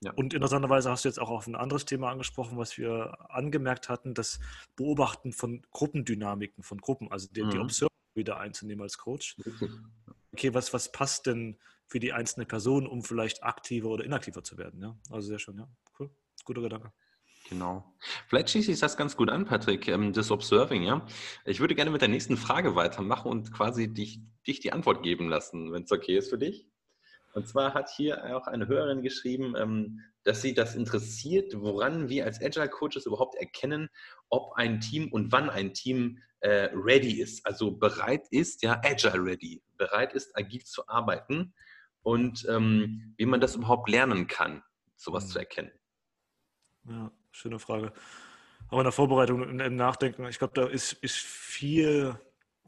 Ja. 0.00 0.12
Und 0.12 0.34
interessanterweise 0.34 0.90
hast 0.90 1.04
du 1.04 1.08
jetzt 1.08 1.20
auch 1.20 1.30
auf 1.30 1.46
ein 1.46 1.54
anderes 1.54 1.84
Thema 1.84 2.10
angesprochen, 2.10 2.56
was 2.56 2.76
wir 2.78 3.30
angemerkt 3.30 3.88
hatten, 3.88 4.14
das 4.14 4.40
Beobachten 4.74 5.32
von 5.32 5.62
Gruppendynamiken, 5.70 6.64
von 6.64 6.78
Gruppen, 6.78 7.12
also 7.12 7.28
die, 7.30 7.42
mhm. 7.42 7.50
die 7.50 7.58
Observation 7.58 7.90
wieder 8.14 8.38
einzunehmen 8.40 8.82
als 8.82 8.98
Coach. 8.98 9.36
Okay, 10.32 10.54
was, 10.54 10.72
was 10.72 10.90
passt 10.90 11.26
denn 11.26 11.58
für 11.86 12.00
die 12.00 12.14
einzelne 12.14 12.46
Person, 12.46 12.86
um 12.86 13.04
vielleicht 13.04 13.42
aktiver 13.42 13.90
oder 13.90 14.04
inaktiver 14.04 14.42
zu 14.42 14.56
werden? 14.56 14.80
Ja? 14.80 14.98
Also 15.10 15.28
sehr 15.28 15.38
schön, 15.38 15.58
ja. 15.58 15.68
Cool. 15.98 16.10
Guter 16.44 16.62
Gedanke. 16.62 16.92
Genau. 17.52 17.84
Vielleicht 18.28 18.48
schließe 18.48 18.72
ich 18.72 18.80
das 18.80 18.96
ganz 18.96 19.14
gut 19.14 19.28
an, 19.28 19.44
Patrick, 19.44 19.86
ähm, 19.86 20.14
das 20.14 20.30
Observing, 20.30 20.84
ja. 20.84 21.04
Ich 21.44 21.60
würde 21.60 21.74
gerne 21.74 21.90
mit 21.90 22.00
der 22.00 22.08
nächsten 22.08 22.38
Frage 22.38 22.74
weitermachen 22.76 23.30
und 23.30 23.52
quasi 23.52 23.92
dich, 23.92 24.20
dich 24.46 24.60
die 24.60 24.72
Antwort 24.72 25.02
geben 25.02 25.28
lassen, 25.28 25.70
wenn 25.70 25.82
es 25.82 25.92
okay 25.92 26.16
ist 26.16 26.30
für 26.30 26.38
dich. 26.38 26.66
Und 27.34 27.46
zwar 27.46 27.74
hat 27.74 27.90
hier 27.90 28.34
auch 28.34 28.46
eine 28.46 28.68
Hörerin 28.68 29.02
geschrieben, 29.02 29.54
ähm, 29.58 30.00
dass 30.24 30.40
sie 30.40 30.54
das 30.54 30.74
interessiert, 30.74 31.52
woran 31.54 32.08
wir 32.08 32.24
als 32.24 32.40
Agile 32.40 32.70
Coaches 32.70 33.04
überhaupt 33.04 33.34
erkennen, 33.34 33.90
ob 34.30 34.54
ein 34.54 34.80
Team 34.80 35.12
und 35.12 35.30
wann 35.30 35.50
ein 35.50 35.74
Team 35.74 36.20
äh, 36.40 36.70
ready 36.72 37.20
ist, 37.20 37.44
also 37.44 37.72
bereit 37.72 38.26
ist, 38.30 38.62
ja, 38.62 38.80
Agile 38.82 39.22
ready, 39.22 39.62
bereit 39.76 40.14
ist, 40.14 40.34
agil 40.38 40.64
zu 40.64 40.88
arbeiten 40.88 41.52
und 42.00 42.46
ähm, 42.48 43.14
wie 43.18 43.26
man 43.26 43.42
das 43.42 43.56
überhaupt 43.56 43.90
lernen 43.90 44.26
kann, 44.26 44.62
sowas 44.96 45.28
zu 45.28 45.34
mhm. 45.34 45.40
erkennen. 45.40 45.72
Ja, 46.88 47.12
schöne 47.32 47.58
Frage. 47.58 47.92
Aber 48.68 48.80
in 48.80 48.84
der 48.84 48.92
Vorbereitung 48.92 49.42
und 49.42 49.60
im 49.60 49.76
Nachdenken, 49.76 50.26
ich 50.26 50.38
glaube, 50.38 50.54
da 50.54 50.66
ist, 50.66 50.92
ist 50.94 51.16
viel, 51.16 52.18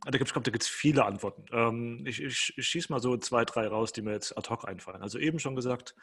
da 0.05 0.19
gibt 0.19 0.37
es 0.37 0.43
da 0.43 0.59
viele 0.61 1.05
Antworten. 1.05 1.45
Ähm, 1.53 2.05
ich, 2.07 2.23
ich, 2.23 2.53
ich 2.57 2.67
schieße 2.67 2.93
mal 2.93 3.01
so 3.01 3.17
zwei, 3.17 3.45
drei 3.45 3.69
raus, 3.69 3.93
die 3.93 4.03
mir 4.03 4.13
jetzt 4.13 4.37
ad 4.37 4.51
hoc 4.51 4.67
einfallen. 4.67 5.03
Also 5.03 5.19
eben 5.19 5.39
schon 5.39 5.57
gesagt, 5.57 5.95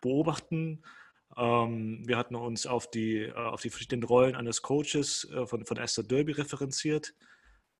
beobachten. 0.00 0.84
Ähm, 1.36 2.02
wir 2.06 2.18
hatten 2.18 2.34
uns 2.34 2.66
auf 2.66 2.90
die, 2.90 3.22
äh, 3.22 3.32
auf 3.32 3.62
die 3.62 3.70
verschiedenen 3.70 4.04
Rollen 4.04 4.36
eines 4.36 4.62
Coaches 4.62 5.28
äh, 5.32 5.46
von, 5.46 5.64
von 5.64 5.78
Esther 5.78 6.04
Derby 6.04 6.32
referenziert 6.32 7.14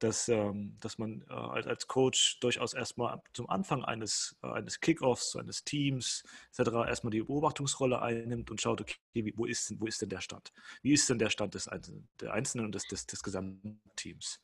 dass, 0.02 0.28
ähm, 0.28 0.76
dass 0.80 0.98
man 0.98 1.22
äh, 1.28 1.32
als 1.32 1.86
Coach 1.86 2.40
durchaus 2.40 2.74
erstmal 2.74 3.22
zum 3.32 3.48
Anfang 3.48 3.84
eines, 3.84 4.36
äh, 4.42 4.48
eines 4.48 4.80
Kickoffs, 4.80 5.36
eines 5.36 5.64
Teams 5.64 6.24
etc. 6.50 6.70
erstmal 6.88 7.12
die 7.12 7.22
Beobachtungsrolle 7.22 8.02
einnimmt 8.02 8.50
und 8.50 8.60
schaut, 8.60 8.80
okay, 8.80 8.96
wo, 9.36 9.44
ist, 9.44 9.78
wo 9.80 9.86
ist 9.86 10.02
denn 10.02 10.08
der 10.08 10.20
Stand? 10.20 10.52
Wie 10.82 10.92
ist 10.92 11.08
denn 11.08 11.18
der 11.18 11.30
Stand 11.30 11.54
des 11.54 11.68
Einzelnen, 11.68 12.08
der 12.20 12.32
Einzelnen 12.32 12.66
und 12.66 12.74
des, 12.74 12.86
des, 12.88 13.06
des 13.06 13.22
gesamten 13.22 13.80
Teams? 13.94 14.40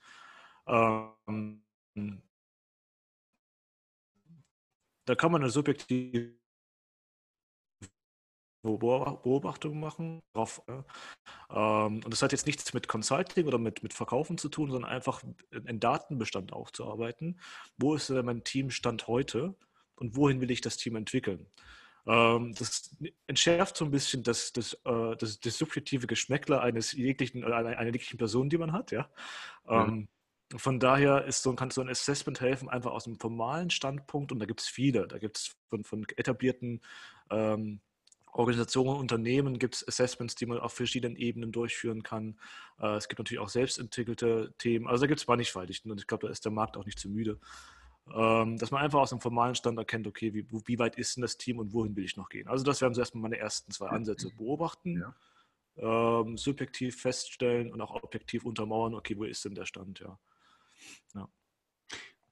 Ähm, 0.67 1.63
da 5.05 5.15
kann 5.15 5.33
man 5.33 5.43
eine 5.43 5.51
subjektive 5.51 6.37
Beobachtungen 8.63 9.81
machen. 9.81 10.21
Darauf, 10.33 10.63
ähm, 11.51 12.01
und 12.05 12.11
das 12.11 12.23
hat 12.23 12.33
jetzt 12.33 12.47
nichts 12.47 12.73
mit 12.75 12.89
Consulting 12.89 13.47
oder 13.47 13.59
mit, 13.59 13.83
mit 13.83 13.95
Verkaufen 13.95 14.39
zu 14.39 14.49
tun, 14.49 14.71
sondern 14.71 14.91
einfach 14.91 15.23
einen 15.53 15.81
Datenbestand 15.81 16.53
aufzuarbeiten. 16.53 17.41
Wo 17.77 17.95
ist 17.95 18.11
denn 18.11 18.25
mein 18.25 18.45
Teamstand 18.45 19.07
heute 19.07 19.55
und 19.97 20.17
wohin 20.17 20.41
will 20.41 20.51
ich 20.51 20.61
das 20.61 20.77
Team 20.77 20.97
entwickeln? 20.97 21.47
Ähm, 22.07 22.55
das 22.55 22.97
entschärft 23.27 23.77
so 23.77 23.85
ein 23.85 23.91
bisschen 23.91 24.23
das, 24.23 24.53
das, 24.53 24.75
äh, 24.85 25.17
das, 25.17 25.41
das 25.41 25.59
subjektive 25.59 26.07
Geschmäckler 26.07 26.63
eines 26.63 26.93
jeglichen, 26.93 27.45
einer, 27.45 27.79
einer 27.79 27.93
jeglichen 27.93 28.19
Person, 28.19 28.49
die 28.49 28.59
man 28.59 28.73
hat. 28.73 28.91
Ja? 28.91 29.11
Mhm. 29.69 30.09
Von 30.57 30.81
daher 30.81 31.27
ist 31.27 31.43
so, 31.43 31.53
kann 31.55 31.71
so 31.71 31.83
ein 31.83 31.91
Assessment 31.91 32.41
helfen, 32.41 32.71
einfach 32.71 32.93
aus 32.93 33.07
einem 33.07 33.21
formalen 33.21 33.69
Standpunkt, 33.69 34.33
und 34.33 34.39
da 34.39 34.47
gibt 34.47 34.63
es 34.63 34.69
viele, 34.69 35.07
da 35.07 35.19
gibt 35.19 35.37
es 35.37 35.57
von, 35.69 35.85
von 35.85 36.07
etablierten 36.17 36.81
ähm, 37.31 37.83
Organisationen, 38.39 39.01
Unternehmen 39.01 39.59
gibt 39.59 39.75
es 39.75 39.89
Assessments, 39.89 40.37
die 40.37 40.47
man 40.47 40.61
auf 40.61 40.73
verschiedenen 40.73 41.17
Ebenen 41.17 41.51
durchführen 41.51 42.05
kann. 42.05 42.39
Äh, 42.81 42.95
es 42.95 43.09
gibt 43.09 43.19
natürlich 43.19 43.41
auch 43.41 43.49
selbstentwickelte 43.49 44.55
Themen. 44.59 44.87
Also 44.87 45.03
da 45.03 45.07
gibt 45.09 45.19
es 45.19 45.27
mannigfaltig 45.27 45.85
und 45.85 45.99
ich 45.99 46.07
glaube, 46.07 46.29
da 46.29 46.33
ist 46.33 46.45
der 46.45 46.53
Markt 46.53 46.77
auch 46.77 46.87
nicht 46.87 47.01
zu 47.01 47.09
müde. 47.09 47.41
Ähm, 48.15 48.57
dass 48.57 48.71
man 48.71 48.81
einfach 48.81 49.01
aus 49.01 49.11
dem 49.11 49.21
formalen 49.21 49.57
Stand 49.57 49.77
erkennt, 49.77 50.07
okay, 50.07 50.33
wie, 50.33 50.47
wie, 50.67 50.79
weit 50.79 50.97
ist 50.97 51.17
denn 51.17 51.23
das 51.23 51.37
Team 51.37 51.59
und 51.59 51.73
wohin 51.73 51.97
will 51.97 52.05
ich 52.05 52.17
noch 52.17 52.29
gehen? 52.29 52.47
Also 52.47 52.65
das 52.65 52.81
wären 52.81 52.95
so 52.95 53.01
erstmal 53.01 53.23
meine 53.23 53.39
ersten 53.39 53.73
zwei 53.73 53.89
Ansätze. 53.89 54.31
Beobachten, 54.31 55.03
ja. 55.77 56.21
ähm, 56.21 56.39
subjektiv 56.39 57.01
feststellen 57.01 57.73
und 57.73 57.81
auch 57.81 57.91
objektiv 57.91 58.45
untermauern, 58.45 58.95
okay, 58.95 59.19
wo 59.19 59.25
ist 59.25 59.45
denn 59.45 59.57
der 59.57 59.67
Stand, 59.67 59.99
ja. 59.99 60.17
ja. 61.17 61.29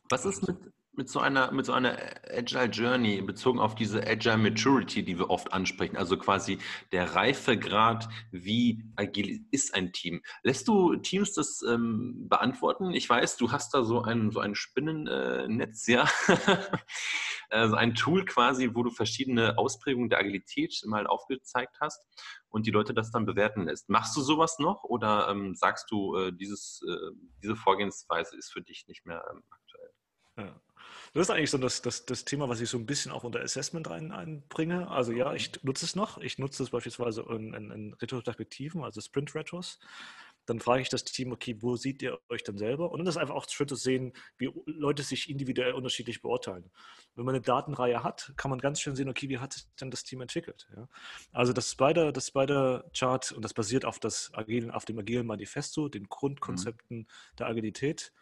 Was 0.08 0.24
ist 0.24 0.46
mit, 0.46 0.56
mit 0.96 1.08
so 1.08 1.20
einer, 1.20 1.52
mit 1.52 1.66
so 1.66 1.72
einer 1.72 1.96
Agile 2.30 2.66
Journey 2.66 3.20
bezogen 3.20 3.60
auf 3.60 3.74
diese 3.74 4.06
Agile 4.06 4.38
Maturity, 4.38 5.02
die 5.02 5.18
wir 5.18 5.30
oft 5.30 5.52
ansprechen, 5.52 5.96
also 5.96 6.16
quasi 6.16 6.58
der 6.92 7.14
Reifegrad, 7.14 8.08
wie 8.30 8.84
agil 8.96 9.44
ist 9.50 9.74
ein 9.74 9.92
Team? 9.92 10.22
Lässt 10.42 10.66
du 10.68 10.96
Teams 10.96 11.32
das 11.34 11.62
ähm, 11.62 12.28
beantworten? 12.28 12.92
Ich 12.92 13.08
weiß, 13.08 13.36
du 13.36 13.52
hast 13.52 13.74
da 13.74 13.84
so 13.84 14.02
ein, 14.02 14.30
so 14.30 14.40
ein 14.40 14.54
Spinnennetz, 14.54 15.86
ja, 15.86 16.08
also 17.50 17.76
ein 17.76 17.94
Tool 17.94 18.24
quasi, 18.24 18.70
wo 18.74 18.82
du 18.82 18.90
verschiedene 18.90 19.58
Ausprägungen 19.58 20.08
der 20.08 20.20
Agilität 20.20 20.82
mal 20.86 21.06
aufgezeigt 21.06 21.76
hast 21.80 22.06
und 22.48 22.66
die 22.66 22.70
Leute 22.70 22.94
das 22.94 23.10
dann 23.10 23.26
bewerten 23.26 23.64
lässt. 23.64 23.88
Machst 23.88 24.16
du 24.16 24.22
sowas 24.22 24.58
noch 24.58 24.84
oder 24.84 25.28
ähm, 25.28 25.54
sagst 25.54 25.90
du, 25.90 26.16
äh, 26.16 26.32
dieses, 26.32 26.82
äh, 26.88 27.14
diese 27.42 27.56
Vorgehensweise 27.56 28.36
ist 28.36 28.52
für 28.52 28.62
dich 28.62 28.86
nicht 28.88 29.04
mehr 29.04 29.22
ähm, 29.30 29.42
aktuell? 29.50 29.90
Ja. 30.38 30.60
Das 31.16 31.28
ist 31.28 31.30
eigentlich 31.30 31.50
so 31.50 31.56
das, 31.56 31.80
das, 31.80 32.04
das 32.04 32.26
Thema, 32.26 32.50
was 32.50 32.60
ich 32.60 32.68
so 32.68 32.76
ein 32.76 32.84
bisschen 32.84 33.10
auch 33.10 33.24
unter 33.24 33.40
Assessment 33.40 33.88
rein, 33.88 34.12
einbringe. 34.12 34.90
Also 34.90 35.12
ja, 35.12 35.32
ich 35.32 35.50
nutze 35.62 35.86
es 35.86 35.96
noch. 35.96 36.18
Ich 36.18 36.36
nutze 36.36 36.62
es 36.62 36.68
beispielsweise 36.68 37.22
in, 37.30 37.54
in, 37.54 37.70
in 37.70 37.94
Retrospektiven, 37.94 38.84
also 38.84 39.00
Sprint-Retros. 39.00 39.78
Dann 40.44 40.60
frage 40.60 40.82
ich 40.82 40.90
das 40.90 41.04
Team, 41.04 41.32
okay, 41.32 41.56
wo 41.60 41.76
seht 41.76 42.02
ihr 42.02 42.18
euch 42.28 42.44
dann 42.44 42.58
selber? 42.58 42.90
Und 42.92 42.98
dann 42.98 43.06
ist 43.06 43.16
einfach 43.16 43.34
auch 43.34 43.48
schön 43.48 43.66
zu 43.66 43.76
sehen, 43.76 44.12
wie 44.36 44.52
Leute 44.66 45.02
sich 45.02 45.30
individuell 45.30 45.72
unterschiedlich 45.72 46.20
beurteilen. 46.20 46.70
Wenn 47.14 47.24
man 47.24 47.34
eine 47.34 47.42
Datenreihe 47.42 48.04
hat, 48.04 48.34
kann 48.36 48.50
man 48.50 48.58
ganz 48.58 48.82
schön 48.82 48.94
sehen, 48.94 49.08
okay, 49.08 49.30
wie 49.30 49.38
hat 49.38 49.54
sich 49.54 49.64
denn 49.80 49.90
das 49.90 50.04
Team 50.04 50.20
entwickelt? 50.20 50.68
Ja? 50.76 50.86
Also 51.32 51.54
das 51.54 51.70
Spider, 51.70 52.12
das 52.12 52.26
Spider-Chart, 52.26 53.32
und 53.32 53.42
das 53.42 53.54
basiert 53.54 53.86
auf, 53.86 53.98
das 53.98 54.34
Agilen, 54.34 54.70
auf 54.70 54.84
dem 54.84 54.98
agilen 54.98 55.26
Manifesto, 55.26 55.88
den 55.88 56.10
Grundkonzepten 56.10 56.98
mhm. 56.98 57.06
der 57.38 57.46
Agilität, 57.46 58.12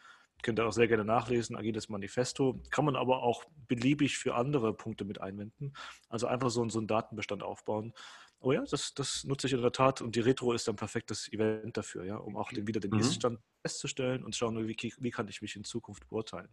Könnt 0.45 0.59
ihr 0.59 0.67
auch 0.67 0.73
sehr 0.73 0.89
gerne 0.89 1.07
nachlesen, 1.07 1.57
Agiles 1.57 1.89
Manifesto. 1.89 2.61
Kann 2.69 2.85
man 2.85 2.97
aber 2.97 3.23
auch 3.23 3.45
beliebig 3.67 4.19
für 4.19 4.35
andere 4.35 4.75
Punkte 4.75 5.07
mit 5.07 5.19
einwenden. 5.19 5.73
Also 6.11 6.27
einfach 6.27 6.51
so, 6.51 6.69
so 6.69 6.79
einen 6.79 6.87
Datenbestand 6.87 7.43
aufbauen. 7.43 7.95
Oh 8.41 8.53
ja, 8.53 8.63
das, 8.71 8.93
das 8.93 9.25
nutze 9.25 9.47
ich 9.47 9.55
in 9.55 9.63
der 9.63 9.73
Tat 9.73 10.03
und 10.03 10.17
die 10.17 10.21
Retro 10.21 10.53
ist 10.53 10.69
ein 10.69 10.77
perfektes 10.77 11.33
Event 11.33 11.79
dafür, 11.79 12.05
ja, 12.05 12.17
um 12.17 12.37
auch 12.37 12.51
den, 12.51 12.67
wieder 12.67 12.79
den 12.79 12.91
mhm. 12.91 12.99
Ist-Stand 12.99 13.39
festzustellen 13.63 14.23
und 14.23 14.37
schauen, 14.37 14.69
wie, 14.69 14.77
wie 14.99 15.11
kann 15.11 15.29
ich 15.29 15.41
mich 15.41 15.57
in 15.57 15.65
Zukunft 15.65 16.07
beurteilen. 16.11 16.51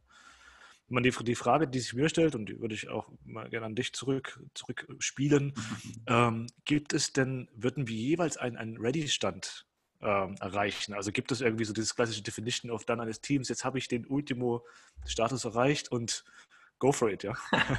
Man 0.88 1.04
die, 1.04 1.12
die 1.12 1.36
Frage, 1.36 1.68
die 1.68 1.82
sich 1.82 1.94
mir 1.94 2.08
stellt, 2.08 2.34
und 2.34 2.46
die 2.46 2.62
würde 2.62 2.76
ich 2.76 2.88
auch 2.88 3.12
mal 3.26 3.50
gerne 3.50 3.66
an 3.66 3.76
dich 3.76 3.92
zurück, 3.92 4.42
zurückspielen, 4.54 5.54
ähm, 6.08 6.48
gibt 6.64 6.94
es 6.94 7.12
denn, 7.12 7.50
würden 7.54 7.90
wir 7.90 7.96
jeweils 7.96 8.38
einen, 8.38 8.56
einen 8.56 8.78
Ready-Stand 8.78 9.66
ähm, 10.02 10.36
erreichen. 10.40 10.94
Also 10.94 11.12
gibt 11.12 11.32
es 11.32 11.42
irgendwie 11.42 11.66
so 11.66 11.74
dieses 11.74 11.96
klassische 11.96 12.24
Definition 12.24 12.72
of 12.72 12.86
dann 12.86 13.00
eines 13.00 13.22
Teams, 13.22 13.50
jetzt 13.50 13.66
habe 13.66 13.78
ich 13.78 13.88
den 13.88 14.06
Ultimo-Status 14.06 15.46
erreicht 15.46 15.92
und 15.92 16.24
go 16.80 16.92
for 16.92 17.10
it, 17.10 17.24
ja. 17.24 17.34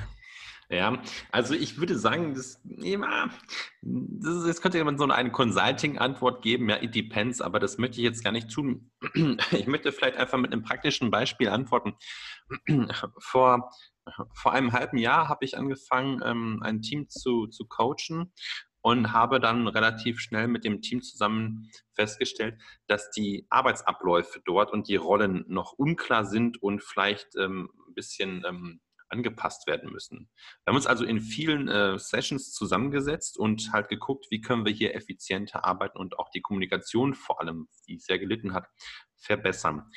Ja, 0.73 1.03
also 1.31 1.53
ich 1.53 1.77
würde 1.77 1.99
sagen, 1.99 2.35
das, 2.35 2.59
das 2.63 4.37
ist, 4.37 4.47
jetzt 4.47 4.63
könnte 4.63 4.83
man 4.83 4.97
so 4.97 5.05
eine 5.05 5.31
Consulting-Antwort 5.31 6.41
geben, 6.43 6.71
ja, 6.71 6.83
it 6.83 6.95
depends, 6.95 7.43
aber 7.43 7.59
das 7.59 7.77
möchte 7.77 7.99
ich 7.99 8.05
jetzt 8.05 8.25
gar 8.25 8.33
nicht 8.33 8.51
tun. 8.51 8.91
Ich 9.51 9.67
möchte 9.67 9.93
vielleicht 9.93 10.17
einfach 10.17 10.39
mit 10.39 10.51
einem 10.51 10.63
praktischen 10.63 11.11
Beispiel 11.11 11.51
antworten. 11.51 11.95
Vor, 13.19 13.71
vor 14.35 14.53
einem 14.53 14.73
halben 14.73 14.97
Jahr 14.97 15.29
habe 15.29 15.45
ich 15.45 15.59
angefangen, 15.59 16.23
ähm, 16.25 16.61
ein 16.63 16.81
Team 16.81 17.09
zu, 17.11 17.49
zu 17.49 17.67
coachen 17.67 18.33
und 18.83 19.13
habe 19.13 19.41
dann 19.41 19.69
relativ 19.69 20.21
schnell 20.21 20.49
mit 20.49 20.65
dem 20.65 20.83
Team 20.83 21.03
zusammen 21.03 21.71
festgestellt, 21.95 22.61
dass 22.89 23.11
die 23.11 23.47
Arbeitsabläufe 23.49 24.41
dort 24.45 24.73
und 24.73 24.89
die 24.89 24.97
Rollen 24.97 25.45
noch 25.49 25.73
unklar 25.73 26.25
sind 26.25 26.63
und 26.63 26.83
vielleicht 26.83 27.37
ähm, 27.37 27.71
ein 27.89 27.95
bisschen 27.95 28.45
ähm, 28.47 28.81
angepasst 29.09 29.67
werden 29.67 29.93
müssen. 29.93 30.31
Wir 30.65 30.73
haben 30.73 30.77
uns 30.77 30.87
also 30.87 31.05
in 31.05 31.21
vielen 31.21 31.69
äh, 31.69 31.99
Sessions 31.99 32.53
zusammengesetzt 32.53 33.39
und 33.39 33.73
halt 33.73 33.89
geguckt, 33.89 34.27
wie 34.31 34.41
können 34.41 34.65
wir 34.65 34.73
hier 34.73 34.95
effizienter 34.95 35.65
arbeiten 35.65 35.99
und 35.99 36.19
auch 36.19 36.31
die 36.31 36.41
Kommunikation 36.41 37.15
vor 37.15 37.41
allem, 37.41 37.69
die 37.87 37.99
sehr 37.99 38.19
gelitten 38.19 38.55
hat, 38.55 38.67
verbessern. 39.17 39.91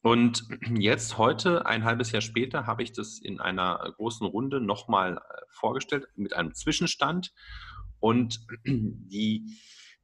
Und 0.00 0.44
jetzt, 0.74 1.18
heute, 1.18 1.66
ein 1.66 1.84
halbes 1.84 2.10
Jahr 2.10 2.22
später, 2.22 2.66
habe 2.66 2.82
ich 2.82 2.92
das 2.92 3.20
in 3.20 3.40
einer 3.40 3.92
großen 3.96 4.26
Runde 4.26 4.60
nochmal 4.60 5.18
äh, 5.18 5.40
vorgestellt 5.50 6.08
mit 6.16 6.32
einem 6.34 6.54
Zwischenstand 6.54 7.32
und 8.02 8.44
die, 8.66 9.56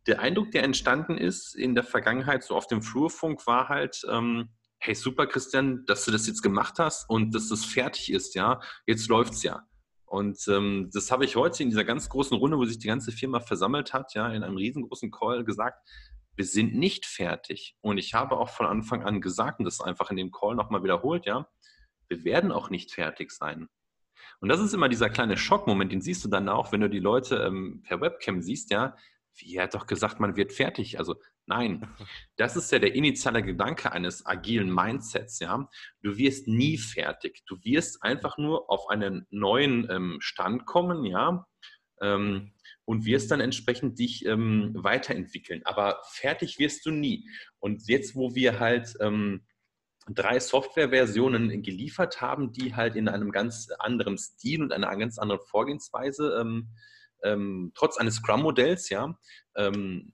der 0.07 0.21
Eindruck, 0.21 0.53
der 0.53 0.63
entstanden 0.63 1.19
ist 1.19 1.55
in 1.55 1.75
der 1.75 1.83
Vergangenheit, 1.83 2.45
so 2.45 2.55
auf 2.55 2.69
dem 2.69 2.81
Flurfunk, 2.81 3.47
war 3.47 3.69
halt, 3.69 4.03
ähm, 4.09 4.51
hey, 4.79 4.95
super, 4.95 5.27
Christian, 5.27 5.85
dass 5.87 6.05
du 6.05 6.13
das 6.13 6.29
jetzt 6.29 6.43
gemacht 6.43 6.79
hast 6.79 7.11
und 7.11 7.35
dass 7.35 7.49
das 7.49 7.65
fertig 7.65 8.13
ist, 8.13 8.37
ja, 8.37 8.61
jetzt 8.87 9.09
läuft's 9.09 9.43
ja. 9.43 9.67
Und 10.07 10.39
ähm, 10.49 10.89
das 10.93 11.11
habe 11.11 11.25
ich 11.25 11.35
heute 11.35 11.63
in 11.63 11.71
dieser 11.71 11.85
ganz 11.85 12.09
großen 12.09 12.37
Runde, 12.37 12.57
wo 12.57 12.65
sich 12.65 12.79
die 12.79 12.87
ganze 12.87 13.11
Firma 13.11 13.41
versammelt 13.41 13.93
hat, 13.93 14.15
ja, 14.15 14.29
in 14.29 14.45
einem 14.45 14.57
riesengroßen 14.57 15.11
Call 15.11 15.45
gesagt, 15.45 15.87
wir 16.37 16.47
sind 16.47 16.77
nicht 16.77 17.05
fertig. 17.05 17.77
Und 17.81 17.99
ich 17.99 18.15
habe 18.15 18.39
auch 18.39 18.49
von 18.49 18.67
Anfang 18.67 19.03
an 19.03 19.21
gesagt 19.21 19.59
und 19.59 19.65
das 19.65 19.81
einfach 19.81 20.11
in 20.11 20.17
dem 20.17 20.31
Call 20.31 20.55
nochmal 20.55 20.85
wiederholt, 20.85 21.27
ja, 21.27 21.49
wir 22.09 22.25
werden 22.25 22.53
auch 22.53 22.71
nicht 22.71 22.93
fertig 22.93 23.33
sein. 23.33 23.69
Und 24.41 24.49
das 24.49 24.61
ist 24.61 24.73
immer 24.73 24.89
dieser 24.89 25.11
kleine 25.11 25.37
Schockmoment, 25.37 25.93
den 25.93 26.01
siehst 26.01 26.25
du 26.25 26.29
dann 26.29 26.49
auch, 26.49 26.73
wenn 26.73 26.81
du 26.81 26.89
die 26.89 27.01
Leute 27.01 27.37
ähm, 27.37 27.83
per 27.87 28.01
Webcam 28.01 28.41
siehst, 28.41 28.71
ja, 28.71 28.97
wie 29.37 29.57
er 29.57 29.65
hat 29.65 29.75
doch 29.75 29.87
gesagt, 29.87 30.21
man 30.21 30.37
wird 30.37 30.53
fertig. 30.53 30.99
Also 30.99 31.17
nein, 31.47 31.89
das 32.37 32.57
ist 32.57 32.71
ja 32.71 32.79
der 32.79 32.95
initiale 32.95 33.43
Gedanke 33.43 33.93
eines 33.93 34.27
agilen 34.27 34.73
Mindsets. 34.73 35.39
Ja, 35.41 35.69
du 36.03 36.17
wirst 36.17 36.49
nie 36.49 36.79
fertig. 36.79 37.43
Du 37.47 37.57
wirst 37.63 38.03
einfach 38.03 38.39
nur 38.39 38.71
auf 38.71 38.89
einen 38.89 39.27
neuen 39.31 39.89
ähm, 39.91 40.19
Stand 40.21 40.67
kommen. 40.67 41.05
Ja, 41.05 41.47
ähm, 42.01 42.53
und 42.85 43.05
wirst 43.05 43.31
dann 43.31 43.41
entsprechend 43.41 43.99
dich 43.99 44.25
ähm, 44.25 44.73
weiterentwickeln. 44.75 45.61
Aber 45.67 46.01
fertig 46.11 46.59
wirst 46.59 46.87
du 46.87 46.91
nie. 46.91 47.29
Und 47.59 47.87
jetzt, 47.87 48.15
wo 48.15 48.35
wir 48.35 48.61
halt 48.61 48.95
ähm, 49.01 49.45
drei 50.15 50.41
Softwareversionen 50.41 51.63
geliefert 51.63 52.21
haben, 52.21 52.53
die 52.53 52.75
halt 52.75 52.97
in 52.97 53.09
einem 53.09 53.31
ganz 53.31 53.69
anderen 53.79 54.19
Stil 54.19 54.63
und 54.63 54.73
einer 54.73 54.95
ganz 54.97 55.19
anderen 55.19 55.43
Vorgehensweise 55.47 56.39
ähm, 56.41 56.71
ähm, 57.23 57.73
trotz 57.75 57.99
eines 57.99 58.17
Scrum-Modells, 58.17 58.91
ja, 58.91 59.19
ähm, 59.57 60.13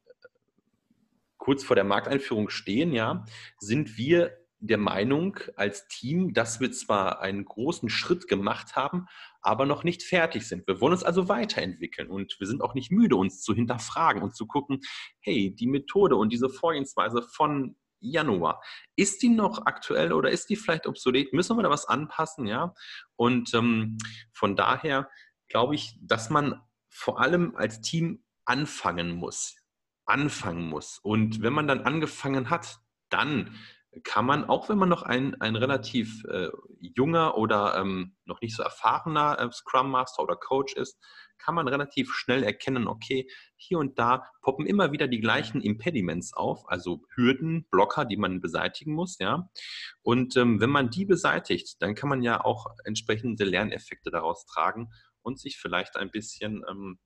kurz 1.36 1.62
vor 1.62 1.76
der 1.76 1.84
Markteinführung 1.84 2.48
stehen, 2.48 2.92
ja, 2.92 3.24
sind 3.58 3.98
wir 3.98 4.32
der 4.60 4.78
Meinung 4.78 5.38
als 5.56 5.86
Team, 5.88 6.32
dass 6.32 6.58
wir 6.58 6.72
zwar 6.72 7.20
einen 7.20 7.44
großen 7.44 7.90
Schritt 7.90 8.28
gemacht 8.28 8.76
haben, 8.76 9.06
aber 9.42 9.66
noch 9.66 9.84
nicht 9.84 10.02
fertig 10.02 10.48
sind. 10.48 10.66
Wir 10.66 10.80
wollen 10.80 10.94
uns 10.94 11.02
also 11.02 11.28
weiterentwickeln 11.28 12.08
und 12.08 12.34
wir 12.38 12.46
sind 12.46 12.62
auch 12.62 12.72
nicht 12.72 12.90
müde, 12.90 13.16
uns 13.16 13.42
zu 13.42 13.52
hinterfragen 13.52 14.22
und 14.22 14.34
zu 14.34 14.46
gucken, 14.46 14.80
hey, 15.20 15.54
die 15.54 15.66
Methode 15.66 16.16
und 16.16 16.32
diese 16.32 16.48
Vorgehensweise 16.48 17.20
von 17.20 17.76
Januar, 18.04 18.62
ist 18.96 19.22
die 19.22 19.28
noch 19.28 19.66
aktuell 19.66 20.12
oder 20.12 20.30
ist 20.30 20.48
die 20.50 20.56
vielleicht 20.56 20.86
obsolet? 20.86 21.32
Müssen 21.32 21.56
wir 21.56 21.62
da 21.62 21.70
was 21.70 21.86
anpassen, 21.86 22.46
ja? 22.46 22.74
Und 23.16 23.52
ähm, 23.54 23.98
von 24.32 24.56
daher 24.56 25.08
glaube 25.48 25.74
ich, 25.74 25.98
dass 26.00 26.30
man 26.30 26.60
vor 26.88 27.20
allem 27.20 27.56
als 27.56 27.80
Team 27.80 28.24
anfangen 28.44 29.12
muss. 29.12 29.56
Anfangen 30.06 30.68
muss. 30.68 30.98
Und 31.02 31.42
wenn 31.42 31.52
man 31.52 31.66
dann 31.66 31.80
angefangen 31.80 32.50
hat, 32.50 32.78
dann 33.08 33.56
kann 34.02 34.26
man, 34.26 34.44
auch 34.44 34.68
wenn 34.68 34.78
man 34.78 34.88
noch 34.88 35.02
ein, 35.02 35.40
ein 35.40 35.56
relativ 35.56 36.24
äh, 36.24 36.48
junger 36.80 37.36
oder 37.36 37.76
ähm, 37.76 38.16
noch 38.24 38.40
nicht 38.40 38.56
so 38.56 38.62
erfahrener 38.62 39.38
äh, 39.38 39.52
Scrum 39.52 39.90
Master 39.90 40.22
oder 40.22 40.36
Coach 40.36 40.74
ist, 40.74 40.98
kann 41.38 41.54
man 41.54 41.68
relativ 41.68 42.12
schnell 42.14 42.42
erkennen, 42.42 42.88
okay, 42.88 43.28
hier 43.56 43.78
und 43.78 43.98
da 43.98 44.24
poppen 44.40 44.66
immer 44.66 44.92
wieder 44.92 45.08
die 45.08 45.20
gleichen 45.20 45.60
Impediments 45.60 46.32
auf, 46.32 46.68
also 46.68 47.02
Hürden, 47.14 47.66
Blocker, 47.70 48.04
die 48.04 48.16
man 48.16 48.40
beseitigen 48.40 48.94
muss, 48.94 49.18
ja. 49.18 49.48
Und 50.02 50.36
ähm, 50.36 50.60
wenn 50.60 50.70
man 50.70 50.90
die 50.90 51.04
beseitigt, 51.04 51.82
dann 51.82 51.94
kann 51.94 52.08
man 52.08 52.22
ja 52.22 52.42
auch 52.44 52.66
entsprechende 52.84 53.44
Lerneffekte 53.44 54.10
daraus 54.10 54.46
tragen 54.46 54.90
und 55.22 55.38
sich 55.38 55.58
vielleicht 55.58 55.96
ein 55.96 56.10
bisschen 56.10 56.64
ähm, 56.68 56.98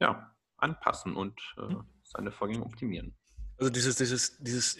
ja, 0.00 0.34
anpassen 0.56 1.14
und 1.14 1.40
äh, 1.58 1.74
seine 2.04 2.32
Vorgänge 2.32 2.64
optimieren. 2.64 3.16
Also 3.62 3.70
dieses, 3.70 3.94
dieses, 3.94 4.38
dieses 4.38 4.76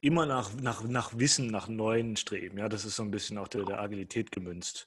immer 0.00 0.26
nach, 0.26 0.52
nach, 0.54 0.82
nach 0.82 1.16
Wissen, 1.16 1.46
nach 1.52 1.68
Neuen 1.68 2.16
streben, 2.16 2.58
ja, 2.58 2.68
das 2.68 2.84
ist 2.84 2.96
so 2.96 3.04
ein 3.04 3.12
bisschen 3.12 3.38
auch 3.38 3.46
der, 3.46 3.64
der 3.64 3.80
Agilität 3.80 4.32
gemünzt. 4.32 4.86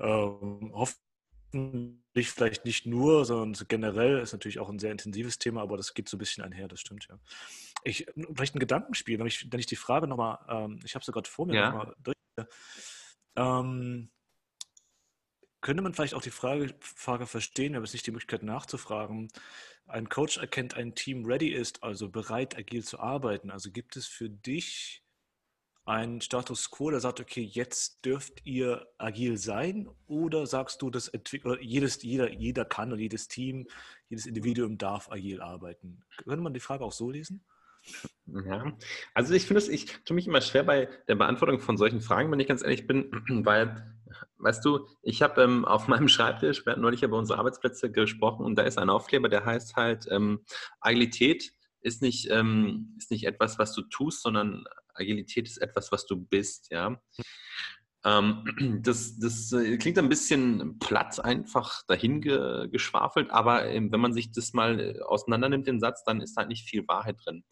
Ähm, 0.00 0.72
hoffentlich 0.74 2.32
vielleicht 2.32 2.64
nicht 2.64 2.84
nur, 2.84 3.26
sondern 3.26 3.68
generell 3.68 4.18
ist 4.18 4.32
natürlich 4.32 4.58
auch 4.58 4.68
ein 4.68 4.80
sehr 4.80 4.90
intensives 4.90 5.38
Thema, 5.38 5.62
aber 5.62 5.76
das 5.76 5.94
geht 5.94 6.08
so 6.08 6.16
ein 6.16 6.18
bisschen 6.18 6.42
einher, 6.42 6.66
das 6.66 6.80
stimmt, 6.80 7.06
ja. 7.08 7.16
Ich, 7.84 8.08
vielleicht 8.34 8.56
ein 8.56 8.58
Gedankenspiel, 8.58 9.20
wenn 9.20 9.28
ich, 9.28 9.52
wenn 9.52 9.60
ich 9.60 9.66
die 9.66 9.76
Frage 9.76 10.08
nochmal, 10.08 10.38
ähm, 10.48 10.80
ich 10.84 10.96
habe 10.96 11.04
sie 11.04 11.12
gerade 11.12 11.30
vor 11.30 11.46
mir 11.46 11.54
ja. 11.54 11.70
nochmal 11.70 11.94
durch. 12.02 12.16
Ähm, 13.36 14.10
könnte 15.60 15.82
man 15.82 15.94
vielleicht 15.94 16.14
auch 16.14 16.22
die 16.22 16.30
Frage, 16.30 16.74
Frage 16.80 17.26
verstehen, 17.26 17.76
haben 17.76 17.84
jetzt 17.84 17.92
nicht 17.92 18.06
die 18.06 18.10
Möglichkeit 18.10 18.42
nachzufragen, 18.42 19.30
ein 19.86 20.08
Coach 20.08 20.38
erkennt, 20.38 20.74
ein 20.74 20.94
Team 20.94 21.24
ready 21.24 21.48
ist, 21.48 21.82
also 21.82 22.08
bereit, 22.08 22.56
agil 22.56 22.84
zu 22.84 22.98
arbeiten. 23.00 23.50
Also 23.50 23.70
gibt 23.70 23.96
es 23.96 24.06
für 24.06 24.30
dich 24.30 25.02
einen 25.86 26.20
Status 26.20 26.70
quo, 26.70 26.90
der 26.90 27.00
sagt, 27.00 27.20
okay, 27.20 27.42
jetzt 27.42 28.04
dürft 28.04 28.44
ihr 28.46 28.86
agil 28.96 29.36
sein? 29.36 29.88
Oder 30.06 30.46
sagst 30.46 30.80
du, 30.80 30.90
dass 30.90 31.12
jedes, 31.60 32.02
jeder, 32.02 32.32
jeder 32.32 32.64
kann 32.64 32.92
und 32.92 32.98
jedes 32.98 33.28
Team, 33.28 33.66
jedes 34.08 34.26
Individuum 34.26 34.78
darf 34.78 35.10
agil 35.10 35.42
arbeiten? 35.42 36.02
Könnte 36.16 36.42
man 36.42 36.54
die 36.54 36.60
Frage 36.60 36.84
auch 36.84 36.92
so 36.92 37.10
lesen? 37.10 37.44
Ja, 38.26 38.72
also 39.12 39.34
ich 39.34 39.44
finde 39.44 39.58
es, 39.58 39.68
ich 39.68 39.86
tue 40.04 40.14
mich 40.14 40.26
immer 40.26 40.40
schwer 40.40 40.64
bei 40.64 40.88
der 41.06 41.16
Beantwortung 41.16 41.60
von 41.60 41.76
solchen 41.76 42.00
Fragen, 42.00 42.32
wenn 42.32 42.40
ich 42.40 42.48
ganz 42.48 42.62
ehrlich 42.62 42.86
bin, 42.86 43.10
weil, 43.44 43.93
weißt 44.38 44.64
du, 44.64 44.86
ich 45.02 45.22
habe 45.22 45.42
ähm, 45.42 45.64
auf 45.64 45.88
meinem 45.88 46.08
Schreibtisch, 46.08 46.64
wir 46.64 46.72
hatten 46.72 46.82
neulich 46.82 47.02
über 47.02 47.18
unsere 47.18 47.38
Arbeitsplätze 47.38 47.90
gesprochen 47.90 48.44
und 48.44 48.56
da 48.56 48.62
ist 48.62 48.78
ein 48.78 48.90
Aufkleber, 48.90 49.28
der 49.28 49.44
heißt 49.44 49.76
halt, 49.76 50.06
ähm, 50.10 50.44
Agilität 50.80 51.52
ist 51.80 52.02
nicht, 52.02 52.28
ähm, 52.30 52.94
ist 52.98 53.10
nicht 53.10 53.26
etwas, 53.26 53.58
was 53.58 53.74
du 53.74 53.82
tust, 53.82 54.22
sondern 54.22 54.64
Agilität 54.94 55.46
ist 55.48 55.58
etwas, 55.58 55.92
was 55.92 56.06
du 56.06 56.16
bist, 56.16 56.70
ja. 56.70 57.00
Ähm, 58.04 58.44
das, 58.82 59.18
das 59.18 59.52
äh, 59.52 59.76
klingt 59.78 59.98
ein 59.98 60.08
bisschen 60.08 60.78
platt, 60.78 61.24
einfach 61.24 61.82
dahin 61.86 62.20
geschwafelt, 62.20 63.30
aber 63.30 63.66
ähm, 63.66 63.90
wenn 63.92 64.00
man 64.00 64.12
sich 64.12 64.30
das 64.32 64.52
mal 64.52 64.80
äh, 64.80 65.00
auseinander 65.00 65.48
nimmt, 65.48 65.66
den 65.66 65.80
Satz, 65.80 66.04
dann 66.04 66.20
ist 66.20 66.34
da 66.34 66.44
nicht 66.44 66.68
viel 66.68 66.86
Wahrheit 66.86 67.16
drin. 67.24 67.44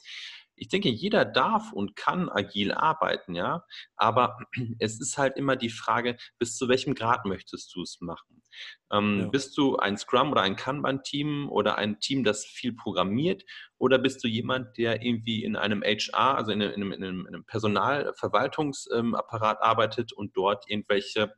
Ich 0.62 0.68
denke, 0.68 0.88
jeder 0.90 1.24
darf 1.24 1.72
und 1.72 1.96
kann 1.96 2.28
agil 2.28 2.70
arbeiten, 2.70 3.34
ja, 3.34 3.64
aber 3.96 4.38
es 4.78 5.00
ist 5.00 5.18
halt 5.18 5.36
immer 5.36 5.56
die 5.56 5.70
Frage, 5.70 6.16
bis 6.38 6.56
zu 6.56 6.68
welchem 6.68 6.94
Grad 6.94 7.24
möchtest 7.24 7.74
du 7.74 7.82
es 7.82 8.00
machen? 8.00 8.44
Ähm, 8.92 9.22
ja. 9.22 9.26
Bist 9.26 9.58
du 9.58 9.76
ein 9.76 9.98
Scrum 9.98 10.30
oder 10.30 10.42
ein 10.42 10.54
Kanban-Team 10.54 11.48
oder 11.50 11.78
ein 11.78 11.98
Team, 11.98 12.22
das 12.22 12.44
viel 12.44 12.74
programmiert? 12.74 13.42
Oder 13.78 13.98
bist 13.98 14.22
du 14.22 14.28
jemand, 14.28 14.78
der 14.78 15.02
irgendwie 15.02 15.42
in 15.42 15.56
einem 15.56 15.82
HR, 15.82 16.36
also 16.36 16.52
in 16.52 16.62
einem, 16.62 16.92
in 16.92 17.02
einem, 17.02 17.26
in 17.26 17.34
einem 17.34 17.44
Personalverwaltungsapparat 17.44 19.60
arbeitet 19.62 20.12
und 20.12 20.36
dort 20.36 20.70
irgendwelche 20.70 21.34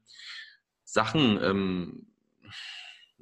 Sachen 0.85 1.43
ähm, 1.43 2.13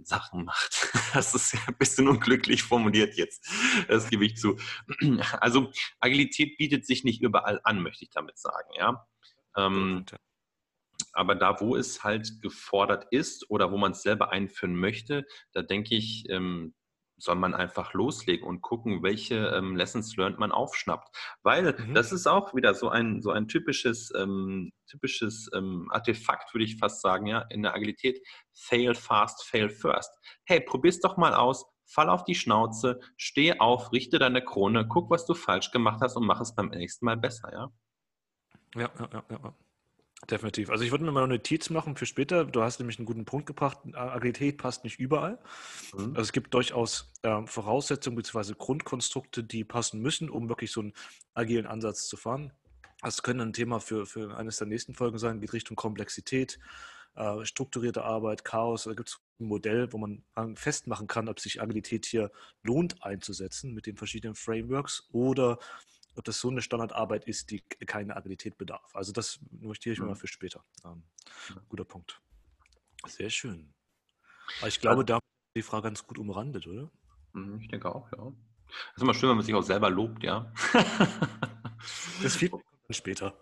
Sachen 0.07 0.45
macht. 0.45 0.91
Das 1.12 1.35
ist 1.35 1.53
ja 1.53 1.61
ein 1.67 1.77
bisschen 1.77 2.09
unglücklich 2.09 2.62
formuliert 2.62 3.17
jetzt. 3.17 3.47
Das 3.87 4.09
gebe 4.09 4.25
ich 4.25 4.37
zu. 4.37 4.59
Also 5.41 5.71
Agilität 6.01 6.57
bietet 6.57 6.87
sich 6.87 7.05
nicht 7.05 7.21
überall 7.21 7.61
an, 7.65 7.83
möchte 7.83 8.05
ich 8.05 8.11
damit 8.11 8.38
sagen, 8.38 8.71
ja. 8.77 9.07
Ähm, 9.57 10.07
aber 11.12 11.35
da, 11.35 11.61
wo 11.61 11.77
es 11.77 12.03
halt 12.03 12.41
gefordert 12.41 13.07
ist 13.11 13.51
oder 13.51 13.71
wo 13.71 13.77
man 13.77 13.93
es 13.93 14.03
selber 14.03 14.33
einführen 14.33 14.75
möchte, 14.75 15.27
da 15.53 15.62
denke 15.62 15.95
ich, 15.95 16.29
ähm, 16.31 16.75
soll 17.23 17.37
man 17.37 17.55
einfach 17.55 17.95
loslegen 17.95 18.47
und 18.47 18.63
gucken, 18.63 19.05
welche 19.05 19.37
ähm, 19.37 19.77
Lessons 19.77 20.17
learned 20.17 20.41
man 20.41 20.51
aufschnappt. 20.51 21.17
Weil 21.45 21.77
mhm. 21.79 21.95
das 21.95 22.11
ist 22.11 22.27
auch 22.27 22.53
wieder 22.55 22.75
so 22.75 22.89
ein, 22.89 23.23
so 23.23 23.31
ein 23.31 23.47
typisches, 23.47 24.13
ähm, 24.17 24.73
typisches 24.89 25.49
ähm, 25.55 25.89
Artefakt, 25.91 26.53
würde 26.53 26.65
ich 26.65 26.79
fast 26.79 27.01
sagen, 27.01 27.27
ja, 27.27 27.43
in 27.51 27.63
der 27.63 27.75
Agilität. 27.75 28.21
Fail 28.53 28.97
fast, 28.97 29.45
fail 29.45 29.71
first. 29.71 30.11
Hey, 30.45 30.61
probier's 30.61 30.99
doch 30.99 31.17
mal 31.17 31.33
aus, 31.33 31.65
fall 31.87 32.09
auf 32.09 32.25
die 32.25 32.35
Schnauze, 32.35 32.99
steh 33.17 33.61
auf, 33.61 33.93
richte 33.93 34.19
deine 34.19 34.45
Krone, 34.45 34.89
guck, 34.89 35.09
was 35.09 35.25
du 35.25 35.35
falsch 35.35 35.71
gemacht 35.71 36.01
hast 36.03 36.17
und 36.17 36.27
mach 36.27 36.41
es 36.41 36.57
beim 36.57 36.71
nächsten 36.71 37.05
Mal 37.05 37.17
besser, 37.17 37.53
ja? 37.53 37.73
Ja, 38.75 38.91
ja, 38.99 39.09
ja, 39.13 39.25
ja. 39.31 39.55
Definitiv. 40.31 40.71
Also 40.71 40.85
ich 40.85 40.93
würde 40.93 41.05
mir 41.05 41.11
mal 41.11 41.25
eine 41.25 41.35
Notiz 41.35 41.69
machen 41.69 41.97
für 41.97 42.07
später. 42.07 42.45
Du 42.45 42.63
hast 42.63 42.79
nämlich 42.79 42.99
einen 42.99 43.07
guten 43.07 43.25
Punkt 43.25 43.47
gebracht. 43.47 43.79
Agilität 43.93 44.57
passt 44.57 44.85
nicht 44.85 45.01
überall. 45.01 45.39
Mhm. 45.95 46.11
Also 46.11 46.23
es 46.23 46.33
gibt 46.33 46.55
durchaus 46.55 47.13
äh, 47.23 47.45
Voraussetzungen 47.45 48.17
bzw. 48.17 48.55
Grundkonstrukte, 48.57 49.43
die 49.43 49.65
passen 49.65 50.01
müssen, 50.01 50.31
um 50.31 50.49
wirklich 50.49 50.71
so 50.71 50.81
einen 50.81 50.93
agilen 51.35 51.67
Ansatz 51.67 52.07
zu 52.07 52.17
fahren. 52.17 52.53
Das 53.03 53.25
könnte 53.25 53.43
ein 53.43 53.53
Thema 53.53 53.81
für, 53.81 54.07
für 54.07 54.37
eines 54.37 54.59
der 54.59 54.69
nächsten 54.69 54.95
Folgen 54.95 55.19
sein, 55.19 55.41
geht 55.41 55.53
Richtung 55.53 55.77
Komplexität, 55.77 56.61
äh, 57.17 57.45
strukturierte 57.45 58.05
Arbeit, 58.05 58.45
Chaos. 58.45 58.85
Da 58.85 58.95
gibt 58.95 59.09
es 59.09 59.21
ein 59.41 59.47
Modell, 59.47 59.93
wo 59.93 59.99
man 59.99 60.23
festmachen 60.55 61.09
kann, 61.09 61.29
ob 61.29 61.41
sich 61.41 61.61
Agilität 61.61 62.07
hier 62.07 62.31
lohnt 62.63 63.03
einzusetzen 63.03 63.75
mit 63.75 63.87
den 63.87 63.97
verschiedenen 63.97 64.37
Frameworks 64.37 65.09
oder 65.11 65.59
ob 66.16 66.25
das 66.25 66.40
so 66.40 66.51
eine 66.51 66.62
Standardarbeit 66.62 67.27
ist, 67.27 67.51
die 67.51 67.61
keine 67.87 68.16
Agilität 68.16 68.59
bedarf. 68.59 68.94
Also 68.94 69.12
das 69.12 69.40
notiere 69.51 69.94
ich 69.94 70.01
mir 70.01 70.07
mal 70.07 70.14
für 70.14 70.27
später. 70.27 70.64
Ähm, 70.85 71.03
guter 71.68 71.85
Punkt. 71.85 72.20
Sehr 73.07 73.31
schön. 73.31 73.72
Aber 74.59 74.68
ich 74.68 74.81
glaube, 74.81 75.05
da 75.05 75.16
ist 75.16 75.22
die 75.57 75.62
Frage 75.62 75.85
ganz 75.85 76.07
gut 76.07 76.18
umrandet, 76.18 76.66
oder? 76.66 76.90
Mhm, 77.33 77.61
ich 77.61 77.68
denke 77.68 77.94
auch, 77.94 78.11
ja. 78.12 78.33
Das 78.66 78.96
ist 78.96 79.03
immer 79.03 79.14
schön, 79.14 79.29
wenn 79.29 79.37
man 79.37 79.44
sich 79.44 79.55
auch 79.55 79.62
selber 79.62 79.90
lobt, 79.90 80.22
ja. 80.22 80.53
das 82.22 82.37
Feedback 82.37 82.62
kommt 82.62 82.88
dann 82.88 82.94
später. 82.94 83.35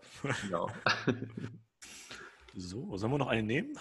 Genau. 0.42 0.70
So, 2.54 2.96
sollen 2.96 3.12
wir 3.12 3.18
noch 3.18 3.28
eine 3.28 3.42
nehmen? 3.42 3.78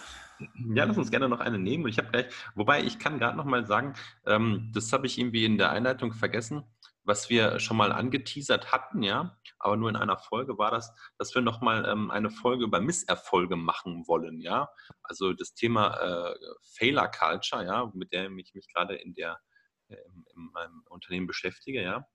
Ja, 0.74 0.84
lass 0.84 0.96
uns 0.96 1.10
gerne 1.10 1.28
noch 1.28 1.40
eine 1.40 1.58
nehmen. 1.58 1.86
ich 1.88 1.98
habe 1.98 2.10
gleich, 2.10 2.26
wobei 2.54 2.82
ich 2.82 2.98
kann 2.98 3.18
gerade 3.18 3.36
noch 3.36 3.44
mal 3.44 3.66
sagen, 3.66 3.94
ähm, 4.26 4.70
das 4.72 4.92
habe 4.92 5.06
ich 5.06 5.18
irgendwie 5.18 5.44
in 5.44 5.58
der 5.58 5.70
Einleitung 5.70 6.12
vergessen 6.12 6.62
was 7.10 7.28
wir 7.28 7.58
schon 7.58 7.76
mal 7.76 7.90
angeteasert 7.90 8.70
hatten, 8.70 9.02
ja, 9.02 9.36
aber 9.58 9.76
nur 9.76 9.90
in 9.90 9.96
einer 9.96 10.16
Folge 10.16 10.58
war 10.58 10.70
das, 10.70 10.94
dass 11.18 11.34
wir 11.34 11.42
nochmal 11.42 11.84
ähm, 11.84 12.08
eine 12.12 12.30
Folge 12.30 12.62
über 12.62 12.80
Misserfolge 12.80 13.56
machen 13.56 14.06
wollen, 14.06 14.40
ja. 14.40 14.70
Also 15.02 15.32
das 15.32 15.52
Thema 15.54 15.96
äh, 15.96 16.34
Failure 16.62 17.10
Culture, 17.10 17.64
ja, 17.66 17.90
mit 17.94 18.12
der 18.12 18.30
ich 18.30 18.54
mich 18.54 18.72
gerade 18.72 18.94
in 18.94 19.14
der 19.14 19.40
in 19.88 20.24
meinem 20.52 20.84
Unternehmen 20.88 21.26
beschäftige, 21.26 21.82
ja. 21.82 22.06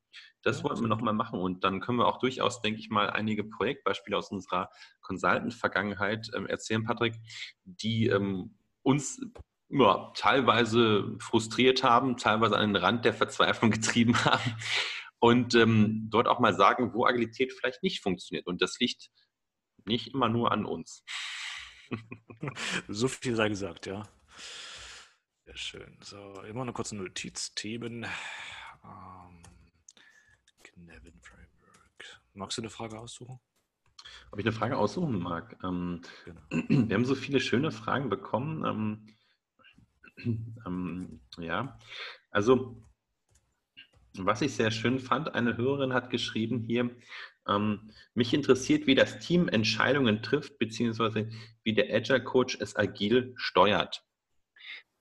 Das 0.44 0.60
ja, 0.60 0.64
wollten 0.64 0.80
wir 0.80 0.88
nochmal 0.88 1.14
machen 1.14 1.42
und 1.42 1.66
dann 1.66 1.82
können 1.82 1.98
wir 1.98 2.08
auch 2.08 2.20
durchaus, 2.20 2.62
denke 2.62 2.80
ich 2.80 2.90
mal, 2.90 3.10
einige 3.10 3.44
Projektbeispiele 3.44 4.18
aus 4.18 4.32
unserer 4.32 4.70
Consultant-Vergangenheit 5.02 6.32
ähm, 6.34 6.48
erzählen, 6.48 6.86
Patrick, 6.86 7.16
die 7.66 8.08
ähm, 8.08 8.58
uns 8.82 9.20
ja, 9.70 10.12
teilweise 10.16 11.16
frustriert 11.20 11.84
haben, 11.84 12.18
teilweise 12.18 12.58
an 12.58 12.74
den 12.74 12.84
Rand 12.84 13.06
der 13.06 13.14
Verzweiflung 13.14 13.72
getrieben 13.72 14.16
haben 14.26 14.56
und 15.20 15.56
ähm, 15.56 16.08
dort 16.10 16.28
auch 16.28 16.40
mal 16.40 16.54
sagen, 16.54 16.94
wo 16.94 17.06
Agilität 17.06 17.54
vielleicht 17.54 17.84
nicht 17.84 18.02
funktioniert. 18.02 18.48
Und 18.48 18.62
das 18.62 18.80
liegt 18.80 19.10
nicht 19.86 20.14
immer 20.14 20.30
nur 20.30 20.52
an 20.52 20.66
uns. 20.66 21.04
so 22.88 23.08
viel 23.08 23.36
sei 23.36 23.50
gesagt, 23.50 23.86
ja. 23.86 24.04
Sehr 25.46 25.58
schön. 25.58 25.98
So, 26.02 26.42
immer 26.44 26.64
eine 26.64 26.74
kurze 26.74 26.96
Notiz. 26.96 27.54
Themen. 27.54 28.06
Ähm, 28.84 29.44
Knevin 30.64 31.20
Framework. 31.22 32.22
Magst 32.34 32.58
du 32.58 32.62
eine 32.62 32.70
Frage 32.70 33.00
aussuchen? 33.00 33.40
Ob 34.32 34.40
ich 34.40 34.46
eine 34.46 34.54
Frage 34.54 34.78
aussuchen 34.78 35.20
mag? 35.20 35.58
Ähm, 35.64 36.02
genau. 36.26 36.42
Wir 36.90 36.96
haben 36.96 37.06
so 37.06 37.16
viele 37.16 37.40
schöne 37.40 37.72
Fragen 37.72 38.10
bekommen. 38.10 39.16
Ähm, 40.66 41.22
ja, 41.38 41.78
also 42.32 42.84
was 44.18 44.42
ich 44.42 44.54
sehr 44.54 44.72
schön 44.72 45.00
fand, 45.00 45.36
eine 45.36 45.58
Hörerin 45.58 45.94
hat 45.94 46.10
geschrieben 46.10 46.62
hier, 46.62 46.90
ähm, 47.48 47.92
mich 48.14 48.34
interessiert, 48.34 48.88
wie 48.88 48.96
das 48.96 49.20
Team 49.20 49.48
Entscheidungen 49.48 50.24
trifft, 50.24 50.58
beziehungsweise 50.58 51.30
wie 51.64 51.74
der 51.74 51.94
Agile 51.94 52.24
Coach 52.24 52.58
es 52.60 52.76
agil 52.76 53.34
steuert. 53.38 54.04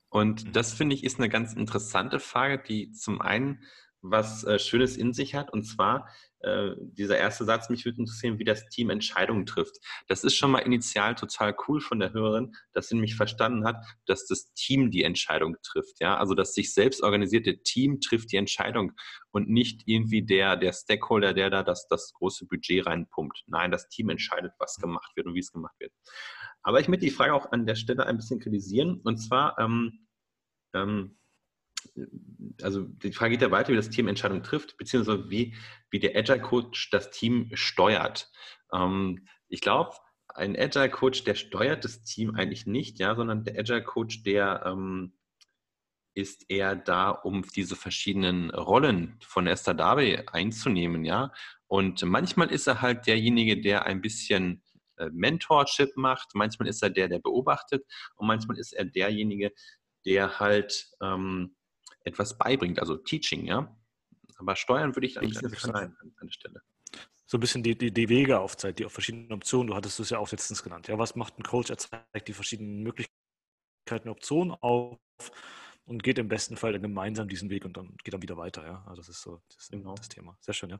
Und 0.09 0.45
mhm. 0.45 0.51
das 0.53 0.73
finde 0.73 0.95
ich 0.95 1.03
ist 1.03 1.19
eine 1.19 1.29
ganz 1.29 1.53
interessante 1.53 2.19
Frage, 2.19 2.63
die 2.63 2.91
zum 2.91 3.21
einen 3.21 3.63
was 4.09 4.43
äh, 4.43 4.59
Schönes 4.59 4.97
in 4.97 5.13
sich 5.13 5.35
hat. 5.35 5.51
Und 5.51 5.63
zwar 5.63 6.07
äh, 6.39 6.75
dieser 6.77 7.17
erste 7.17 7.43
Satz, 7.43 7.69
mich 7.69 7.85
würde 7.85 7.99
interessieren, 7.99 8.37
wie 8.39 8.43
das 8.43 8.67
Team 8.69 8.89
Entscheidungen 8.89 9.45
trifft. 9.45 9.77
Das 10.07 10.23
ist 10.23 10.35
schon 10.35 10.51
mal 10.51 10.59
initial 10.59 11.15
total 11.15 11.55
cool 11.67 11.81
von 11.81 11.99
der 11.99 12.13
Hörerin, 12.13 12.55
dass 12.73 12.89
sie 12.89 12.95
nämlich 12.95 13.15
verstanden 13.15 13.65
hat, 13.65 13.83
dass 14.05 14.27
das 14.27 14.53
Team 14.53 14.91
die 14.91 15.03
Entscheidung 15.03 15.57
trifft. 15.63 15.99
Ja, 15.99 16.17
also 16.17 16.35
das 16.35 16.53
sich 16.53 16.73
selbst 16.73 17.01
organisierte 17.01 17.63
Team 17.63 17.99
trifft 17.99 18.31
die 18.31 18.37
Entscheidung 18.37 18.91
und 19.31 19.49
nicht 19.49 19.83
irgendwie 19.85 20.23
der, 20.23 20.55
der 20.55 20.73
Stakeholder, 20.73 21.33
der 21.33 21.49
da 21.49 21.63
das, 21.63 21.87
das 21.87 22.13
große 22.13 22.45
Budget 22.45 22.85
reinpumpt. 22.85 23.43
Nein, 23.47 23.71
das 23.71 23.89
Team 23.89 24.09
entscheidet, 24.09 24.53
was 24.59 24.75
gemacht 24.75 25.11
wird 25.15 25.27
und 25.27 25.33
wie 25.33 25.39
es 25.39 25.51
gemacht 25.51 25.75
wird. 25.79 25.91
Aber 26.61 26.79
ich 26.79 26.87
möchte 26.87 27.05
die 27.05 27.11
Frage 27.11 27.33
auch 27.33 27.51
an 27.51 27.65
der 27.65 27.75
Stelle 27.75 28.05
ein 28.05 28.17
bisschen 28.17 28.39
kritisieren. 28.39 29.01
Und 29.03 29.17
zwar, 29.17 29.57
ähm, 29.59 30.07
ähm, 30.73 31.17
also 32.61 32.83
die 32.83 33.11
Frage 33.11 33.31
geht 33.31 33.41
ja 33.41 33.51
weiter, 33.51 33.71
wie 33.71 33.77
das 33.77 33.89
Team 33.89 34.07
Entscheidungen 34.07 34.43
trifft, 34.43 34.77
beziehungsweise 34.77 35.29
wie, 35.29 35.55
wie 35.89 35.99
der 35.99 36.15
Agile 36.15 36.41
Coach 36.41 36.89
das 36.89 37.11
Team 37.11 37.49
steuert. 37.53 38.31
Ähm, 38.73 39.27
ich 39.47 39.61
glaube, 39.61 39.95
ein 40.27 40.57
Agile 40.57 40.89
Coach, 40.89 41.23
der 41.23 41.35
steuert 41.35 41.85
das 41.85 42.03
Team 42.03 42.35
eigentlich 42.35 42.65
nicht, 42.65 42.99
ja, 42.99 43.15
sondern 43.15 43.43
der 43.43 43.57
Agile 43.57 43.83
Coach, 43.83 44.23
der 44.23 44.63
ähm, 44.65 45.13
ist 46.13 46.49
eher 46.49 46.75
da, 46.75 47.09
um 47.09 47.43
diese 47.55 47.75
verschiedenen 47.75 48.49
Rollen 48.49 49.17
von 49.21 49.47
Esther 49.47 49.73
Darby 49.73 50.21
einzunehmen, 50.31 51.03
ja. 51.05 51.31
Und 51.67 52.03
manchmal 52.03 52.51
ist 52.51 52.67
er 52.67 52.81
halt 52.81 53.07
derjenige, 53.07 53.59
der 53.59 53.85
ein 53.85 54.01
bisschen 54.01 54.63
äh, 54.97 55.09
Mentorship 55.11 55.95
macht, 55.97 56.29
manchmal 56.35 56.69
ist 56.69 56.81
er 56.81 56.89
der, 56.89 57.09
der 57.09 57.19
beobachtet 57.19 57.85
und 58.15 58.27
manchmal 58.27 58.57
ist 58.57 58.71
er 58.71 58.85
derjenige, 58.85 59.51
der 60.05 60.39
halt 60.39 60.89
ähm, 61.01 61.55
etwas 62.05 62.37
beibringt, 62.37 62.79
also 62.79 62.95
Teaching, 62.95 63.45
ja. 63.45 63.75
Aber 64.37 64.55
Steuern 64.55 64.95
würde 64.95 65.07
ich 65.07 65.19
eigentlich 65.19 65.41
nicht 65.41 65.59
verneinen 65.59 65.97
an, 65.99 66.13
der 66.21 66.31
Stelle. 66.31 66.61
So 67.25 67.37
ein 67.37 67.39
bisschen 67.39 67.63
die, 67.63 67.77
die, 67.77 67.91
die 67.91 68.09
Wege 68.09 68.39
aufzeigt, 68.39 68.79
die 68.79 68.87
verschiedenen 68.87 69.33
Optionen, 69.33 69.67
du 69.67 69.75
hattest 69.75 69.99
es 69.99 70.11
ja 70.11 70.19
auch 70.19 70.31
letztens 70.31 70.61
genannt. 70.61 70.87
Ja, 70.87 70.97
was 70.97 71.15
macht 71.15 71.39
ein 71.39 71.43
Coach? 71.43 71.69
Er 71.69 71.77
zeigt 71.77 72.27
die 72.27 72.33
verschiedenen 72.33 72.83
Möglichkeiten, 72.83 74.09
Optionen 74.09 74.53
auf 74.61 74.99
und 75.85 76.03
geht 76.03 76.19
im 76.19 76.27
besten 76.27 76.57
Fall 76.57 76.73
dann 76.73 76.81
gemeinsam 76.81 77.27
diesen 77.27 77.49
Weg 77.49 77.65
und 77.65 77.77
dann 77.77 77.95
geht 78.03 78.13
dann 78.13 78.21
wieder 78.21 78.37
weiter. 78.37 78.65
Ja, 78.65 78.83
also 78.87 79.01
das 79.01 79.09
ist 79.09 79.21
so 79.21 79.41
das, 79.47 79.63
ist 79.63 79.71
genau. 79.71 79.95
das 79.95 80.09
Thema. 80.09 80.37
Sehr 80.41 80.53
schön, 80.53 80.69
ja. 80.69 80.79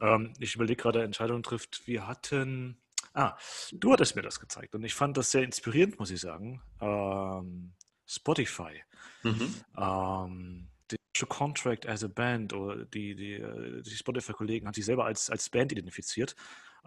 Ähm, 0.00 0.32
ich 0.38 0.54
überlege 0.54 0.82
gerade, 0.82 1.02
Entscheidungen 1.02 1.42
trifft. 1.42 1.86
Wir 1.86 2.06
hatten, 2.06 2.80
ah, 3.14 3.36
du 3.72 3.92
hattest 3.92 4.16
mir 4.16 4.22
das 4.22 4.40
gezeigt 4.40 4.74
und 4.74 4.84
ich 4.84 4.94
fand 4.94 5.16
das 5.16 5.30
sehr 5.30 5.42
inspirierend, 5.42 5.98
muss 5.98 6.10
ich 6.10 6.20
sagen. 6.20 6.62
Ähm, 6.80 7.74
Spotify. 8.06 8.82
Mhm. 9.22 9.54
Ähm, 9.76 10.68
die 10.90 11.26
Contract 11.26 11.86
as 11.86 12.04
a 12.04 12.08
Band 12.08 12.52
oder 12.52 12.84
die, 12.84 13.14
die, 13.14 13.34
äh, 13.34 13.82
die 13.82 13.90
Spotify-Kollegen 13.90 14.66
haben 14.66 14.74
sich 14.74 14.84
selber 14.84 15.04
als, 15.04 15.30
als 15.30 15.48
Band 15.50 15.72
identifiziert. 15.72 16.34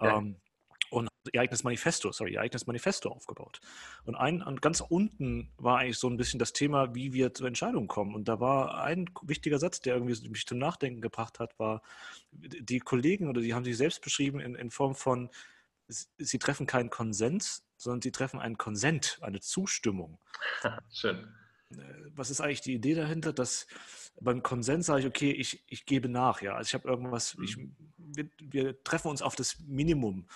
Ja. 0.01 0.17
Ähm, 0.17 0.37
und 0.89 1.09
ihr 1.31 1.41
eigenes 1.41 1.63
Manifesto, 1.63 2.11
sorry, 2.11 2.33
ihr 2.33 2.41
eigenes 2.41 2.67
Manifesto 2.67 3.09
aufgebaut. 3.09 3.59
Und 4.05 4.15
ein, 4.15 4.43
und 4.43 4.61
ganz 4.61 4.79
unten 4.81 5.51
war 5.57 5.79
eigentlich 5.79 5.97
so 5.97 6.07
ein 6.07 6.17
bisschen 6.17 6.37
das 6.37 6.53
Thema, 6.53 6.93
wie 6.93 7.13
wir 7.13 7.33
zu 7.33 7.45
Entscheidungen 7.45 7.87
kommen. 7.87 8.13
Und 8.13 8.27
da 8.27 8.39
war 8.39 8.83
ein 8.83 9.09
wichtiger 9.23 9.57
Satz, 9.57 9.79
der 9.79 9.95
irgendwie 9.95 10.29
mich 10.29 10.45
zum 10.45 10.59
Nachdenken 10.59 11.01
gebracht 11.01 11.39
hat, 11.39 11.57
war, 11.57 11.81
die 12.31 12.79
Kollegen 12.79 13.27
oder 13.27 13.41
die 13.41 13.55
haben 13.55 13.65
sich 13.65 13.77
selbst 13.77 14.01
beschrieben 14.01 14.39
in, 14.39 14.53
in 14.53 14.69
Form 14.69 14.93
von, 14.93 15.31
sie 15.87 16.39
treffen 16.39 16.67
keinen 16.67 16.91
Konsens, 16.91 17.65
sondern 17.75 18.01
sie 18.01 18.11
treffen 18.11 18.39
einen 18.39 18.57
Konsent, 18.57 19.17
eine 19.21 19.39
Zustimmung. 19.39 20.19
Schön. 20.93 21.27
Äh, 21.77 22.11
was 22.15 22.29
ist 22.29 22.41
eigentlich 22.41 22.61
die 22.61 22.73
Idee 22.73 22.93
dahinter, 22.93 23.33
dass 23.33 23.67
beim 24.21 24.43
Konsens 24.43 24.85
sage 24.85 25.01
ich, 25.01 25.07
okay, 25.07 25.31
ich, 25.31 25.63
ich 25.67 25.85
gebe 25.85 26.09
nach, 26.09 26.41
ja. 26.41 26.55
Also 26.55 26.69
ich 26.69 26.73
habe 26.73 26.87
irgendwas, 26.87 27.35
ich, 27.43 27.57
mhm. 27.57 27.75
wir, 27.97 28.29
wir, 28.39 28.83
treffen 28.83 29.09
uns 29.09 29.21
auf 29.21 29.35
das 29.35 29.59
Minimum. 29.59 30.27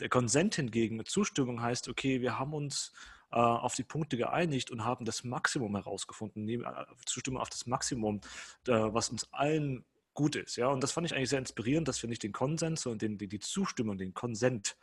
Der 0.00 0.08
Konsent 0.08 0.56
hingegen 0.56 0.96
mit 0.96 1.08
Zustimmung 1.08 1.62
heißt, 1.62 1.88
okay, 1.88 2.20
wir 2.20 2.38
haben 2.38 2.52
uns 2.52 2.92
äh, 3.30 3.36
auf 3.36 3.74
die 3.74 3.84
Punkte 3.84 4.16
geeinigt 4.16 4.70
und 4.70 4.84
haben 4.84 5.04
das 5.04 5.24
Maximum 5.24 5.74
herausgefunden, 5.74 6.44
nehmen, 6.44 6.64
äh, 6.64 6.84
Zustimmung 7.06 7.40
auf 7.40 7.50
das 7.50 7.66
Maximum, 7.66 8.20
äh, 8.66 8.72
was 8.72 9.08
uns 9.08 9.32
allen 9.32 9.84
gut 10.14 10.36
ist, 10.36 10.56
ja. 10.56 10.68
Und 10.68 10.82
das 10.82 10.92
fand 10.92 11.06
ich 11.06 11.14
eigentlich 11.14 11.30
sehr 11.30 11.38
inspirierend, 11.38 11.88
dass 11.88 12.02
wir 12.02 12.10
nicht 12.10 12.22
den 12.22 12.32
Konsens, 12.32 12.82
sondern 12.82 12.98
den, 12.98 13.18
die, 13.18 13.28
die 13.28 13.40
Zustimmung, 13.40 13.96
den 13.96 14.12
Konsent 14.12 14.76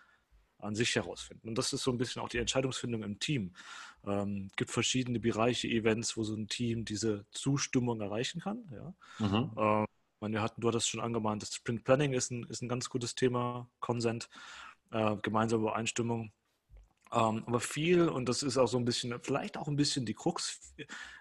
an 0.60 0.76
sich 0.76 0.96
herausfinden. 0.96 1.50
Und 1.50 1.58
das 1.58 1.74
ist 1.74 1.84
so 1.84 1.92
ein 1.92 1.98
bisschen 1.98 2.22
auch 2.22 2.30
die 2.30 2.38
Entscheidungsfindung 2.38 3.04
im 3.04 3.20
Team. 3.20 3.54
Es 4.04 4.10
ähm, 4.10 4.50
gibt 4.56 4.72
verschiedene 4.72 5.20
Bereiche, 5.20 5.68
Events, 5.68 6.16
wo 6.18 6.24
so 6.24 6.36
ein 6.36 6.48
Team 6.48 6.86
diese 6.86 7.26
Zustimmung 7.32 8.02
erreichen 8.02 8.42
kann. 8.42 8.70
Ja. 8.72 8.94
Mhm. 9.26 9.52
Ähm, 9.58 9.86
wir 10.34 10.42
hatten, 10.42 10.62
du 10.62 10.68
hattest 10.68 10.90
schon 10.90 11.00
angemahnt, 11.00 11.42
das 11.42 11.56
Sprint 11.56 11.84
Planning 11.84 12.14
ist 12.14 12.32
ein, 12.32 12.44
ist 12.44 12.62
ein 12.62 12.70
ganz 12.70 12.90
gutes 12.90 13.16
Thema, 13.16 13.70
Consent, 13.80 14.30
äh, 14.92 15.16
gemeinsame 15.22 15.64
Übereinstimmung. 15.64 16.32
Ähm, 17.12 17.44
aber 17.48 17.60
viel, 17.60 18.08
und 18.08 18.30
das 18.30 18.44
ist 18.44 18.58
auch 18.58 18.68
so 18.68 18.78
ein 18.78 18.86
bisschen, 18.86 19.18
vielleicht 19.24 19.58
auch 19.58 19.68
ein 19.68 19.78
bisschen 19.78 20.06
die 20.06 20.14
Krux, 20.14 20.76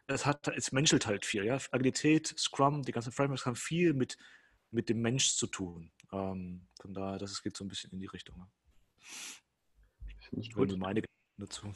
es, 0.06 0.26
hat, 0.26 0.48
es 0.48 0.72
menschelt 0.72 1.06
halt 1.06 1.24
viel. 1.24 1.44
Ja? 1.44 1.58
Agilität, 1.70 2.34
Scrum, 2.38 2.82
die 2.82 2.92
ganzen 2.92 3.12
Frameworks 3.12 3.46
haben 3.46 3.56
viel 3.56 3.94
mit, 3.94 4.18
mit 4.70 4.88
dem 4.88 5.00
Mensch 5.00 5.34
zu 5.34 5.46
tun. 5.46 5.90
Ähm, 6.12 6.66
von 6.80 6.92
daher, 6.92 7.18
das 7.18 7.42
geht 7.42 7.56
so 7.56 7.64
ein 7.64 7.68
bisschen 7.68 7.92
in 7.92 8.00
die 8.00 8.06
Richtung. 8.06 8.46
Finde 10.18 10.40
ich 10.46 10.52
gut. 10.52 10.76
meine 10.78 11.02
dazu. 11.38 11.72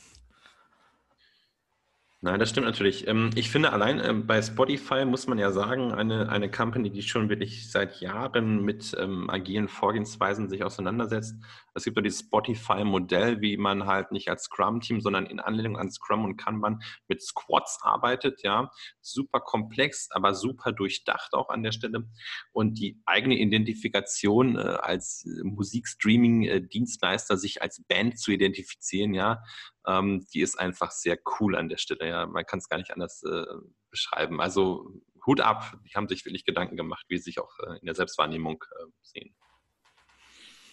Nein, 2.25 2.39
das 2.39 2.51
stimmt 2.51 2.67
natürlich. 2.67 3.09
Ähm, 3.09 3.31
ich 3.35 3.51
finde 3.51 3.73
allein 3.73 3.99
ähm, 3.99 4.29
bei 4.29 4.41
Spotify 4.41 5.05
muss 5.05 5.27
man 5.27 5.41
ja 5.41 5.51
sagen, 5.51 5.91
eine, 5.91 6.29
eine 6.29 6.49
Company, 6.49 6.89
die 6.89 7.03
schon 7.03 7.29
wirklich 7.29 7.69
seit 7.69 8.01
Jahren 8.01 8.65
mit 8.65 8.95
ähm, 8.97 9.29
agilen 9.29 9.67
Vorgehensweisen 9.67 10.49
sich 10.49 10.63
auseinandersetzt. 10.63 11.35
Es 11.75 11.83
gibt 11.83 11.97
ja 11.97 12.03
dieses 12.03 12.21
Spotify-Modell, 12.21 13.41
wie 13.41 13.57
man 13.57 13.87
halt 13.87 14.13
nicht 14.13 14.29
als 14.29 14.45
Scrum-Team, 14.45 15.01
sondern 15.01 15.27
in 15.27 15.41
Anlehnung 15.41 15.77
an 15.77 15.91
Scrum 15.91 16.25
und 16.25 16.37
Kanban 16.37 16.81
mit 17.09 17.21
Squads 17.23 17.81
arbeitet. 17.83 18.45
Ja, 18.45 18.71
super 19.01 19.41
komplex, 19.41 20.09
aber 20.13 20.33
super 20.33 20.71
durchdacht 20.71 21.35
auch 21.35 21.49
an 21.49 21.65
der 21.65 21.73
Stelle. 21.73 22.09
Und 22.53 22.79
die 22.79 23.01
eigene 23.05 23.37
Identifikation 23.37 24.57
äh, 24.57 24.61
als 24.61 25.27
Musikstreaming-Dienstleister, 25.43 27.37
sich 27.37 27.63
als 27.63 27.83
Band 27.89 28.21
zu 28.21 28.31
identifizieren, 28.31 29.13
ja, 29.13 29.43
ähm, 29.87 30.27
die 30.33 30.41
ist 30.41 30.59
einfach 30.59 30.91
sehr 30.91 31.19
cool 31.41 31.57
an 31.57 31.69
der 31.69 31.79
Stelle. 31.79 32.09
Ja. 32.09 32.27
Man 32.27 32.45
kann 32.47 32.59
es 32.59 32.69
gar 32.69 32.79
nicht 32.79 32.93
anders 32.93 33.23
äh, 33.23 33.45
beschreiben. 33.91 34.41
Also 34.41 34.91
Hut 35.27 35.41
ab, 35.41 35.77
die 35.85 35.95
haben 35.95 36.09
sich 36.09 36.25
wirklich 36.25 36.45
Gedanken 36.45 36.77
gemacht, 36.77 37.05
wie 37.09 37.19
sie 37.19 37.25
sich 37.25 37.39
auch 37.41 37.59
äh, 37.61 37.79
in 37.79 37.87
der 37.87 37.95
Selbstwahrnehmung 37.95 38.63
äh, 38.63 38.85
sehen. 39.03 39.35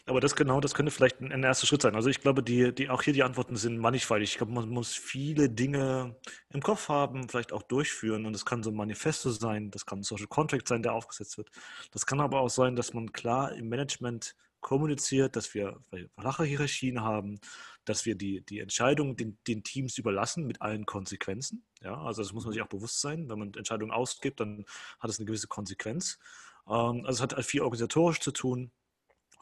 Aber 0.10 0.22
das 0.22 0.36
genau, 0.36 0.60
das 0.60 0.74
könnte 0.74 0.92
vielleicht 0.92 1.22
ein, 1.22 1.32
ein 1.32 1.44
erster 1.44 1.68
Schritt 1.68 1.84
sein. 1.84 1.96
Also 1.96 2.10
ich 2.10 2.20
glaube, 2.20 2.42
die, 2.42 2.74
die, 2.74 2.90
auch 2.90 3.04
hier 3.04 3.14
die 3.14 3.22
Antworten 3.22 3.56
sind 3.56 3.78
mannigfaltig. 3.78 4.32
Ich 4.32 4.38
glaube, 4.38 4.54
man 4.54 4.68
muss 4.68 4.96
viele 4.96 5.52
Dinge 5.52 6.16
im 6.50 6.64
Kopf 6.64 6.90
haben, 6.90 7.30
vielleicht 7.30 7.54
auch 7.54 7.62
durchführen. 7.62 8.26
Und 8.26 8.34
das 8.34 8.44
kann 8.44 8.64
so 8.64 8.72
ein 8.72 8.76
Manifesto 8.76 9.30
sein, 9.30 9.70
das 9.70 9.86
kann 9.86 10.00
ein 10.00 10.04
Social 10.04 10.26
Contract 10.26 10.68
sein, 10.68 10.82
der 10.82 10.94
aufgesetzt 10.94 11.38
wird. 11.38 11.52
Das 11.92 12.08
kann 12.08 12.22
aber 12.22 12.40
auch 12.40 12.50
sein, 12.50 12.76
dass 12.76 12.94
man 12.94 13.12
klar 13.12 13.54
im 13.54 13.70
Management 13.70 14.36
kommuniziert, 14.62 15.36
dass 15.36 15.54
wir 15.54 15.80
flache 16.20 16.44
Hierarchien 16.44 17.02
haben, 17.02 17.40
dass 17.90 18.06
wir 18.06 18.14
die, 18.14 18.42
die 18.42 18.60
Entscheidung 18.60 19.16
den, 19.16 19.40
den 19.48 19.64
Teams 19.64 19.98
überlassen 19.98 20.46
mit 20.46 20.62
allen 20.62 20.86
Konsequenzen. 20.86 21.66
Ja, 21.82 22.00
also 22.00 22.22
das 22.22 22.34
muss 22.34 22.44
man 22.44 22.54
sich 22.54 22.62
auch 22.62 22.68
bewusst 22.68 23.02
sein. 23.02 23.28
Wenn 23.30 23.40
man 23.40 23.54
Entscheidungen 23.56 23.92
ausgibt, 23.92 24.40
dann 24.40 24.66
hat 25.00 25.10
es 25.10 25.18
eine 25.18 25.26
gewisse 25.26 25.48
Konsequenz. 25.48 26.20
Ähm, 26.68 27.04
also 27.06 27.10
es 27.10 27.22
hat 27.22 27.46
viel 27.46 27.62
organisatorisch 27.62 28.20
zu 28.20 28.32
tun. 28.32 28.72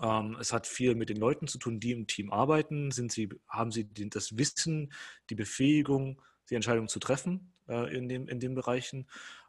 Ähm, 0.02 0.38
es 0.40 0.54
hat 0.54 0.66
viel 0.66 0.96
mit 0.96 1.10
den 1.10 1.18
Leuten 1.18 1.48
zu 1.48 1.58
tun, 1.58 1.82
die 1.82 1.92
im 1.92 2.08
Team 2.08 2.32
arbeiten. 2.32 2.92
Sind 2.92 3.12
sie, 3.12 3.28
haben 3.50 3.74
sie 3.74 3.90
das 4.10 4.38
Wissen, 4.38 4.94
die 5.30 5.36
Befähigung, 5.36 6.22
die 6.50 6.56
Entscheidung 6.56 6.88
zu 6.88 7.00
treffen 7.00 7.52
äh, 7.68 7.96
in, 7.96 8.08
dem, 8.10 8.28
in 8.28 8.40
den 8.40 8.56
Bereichen? 8.56 9.08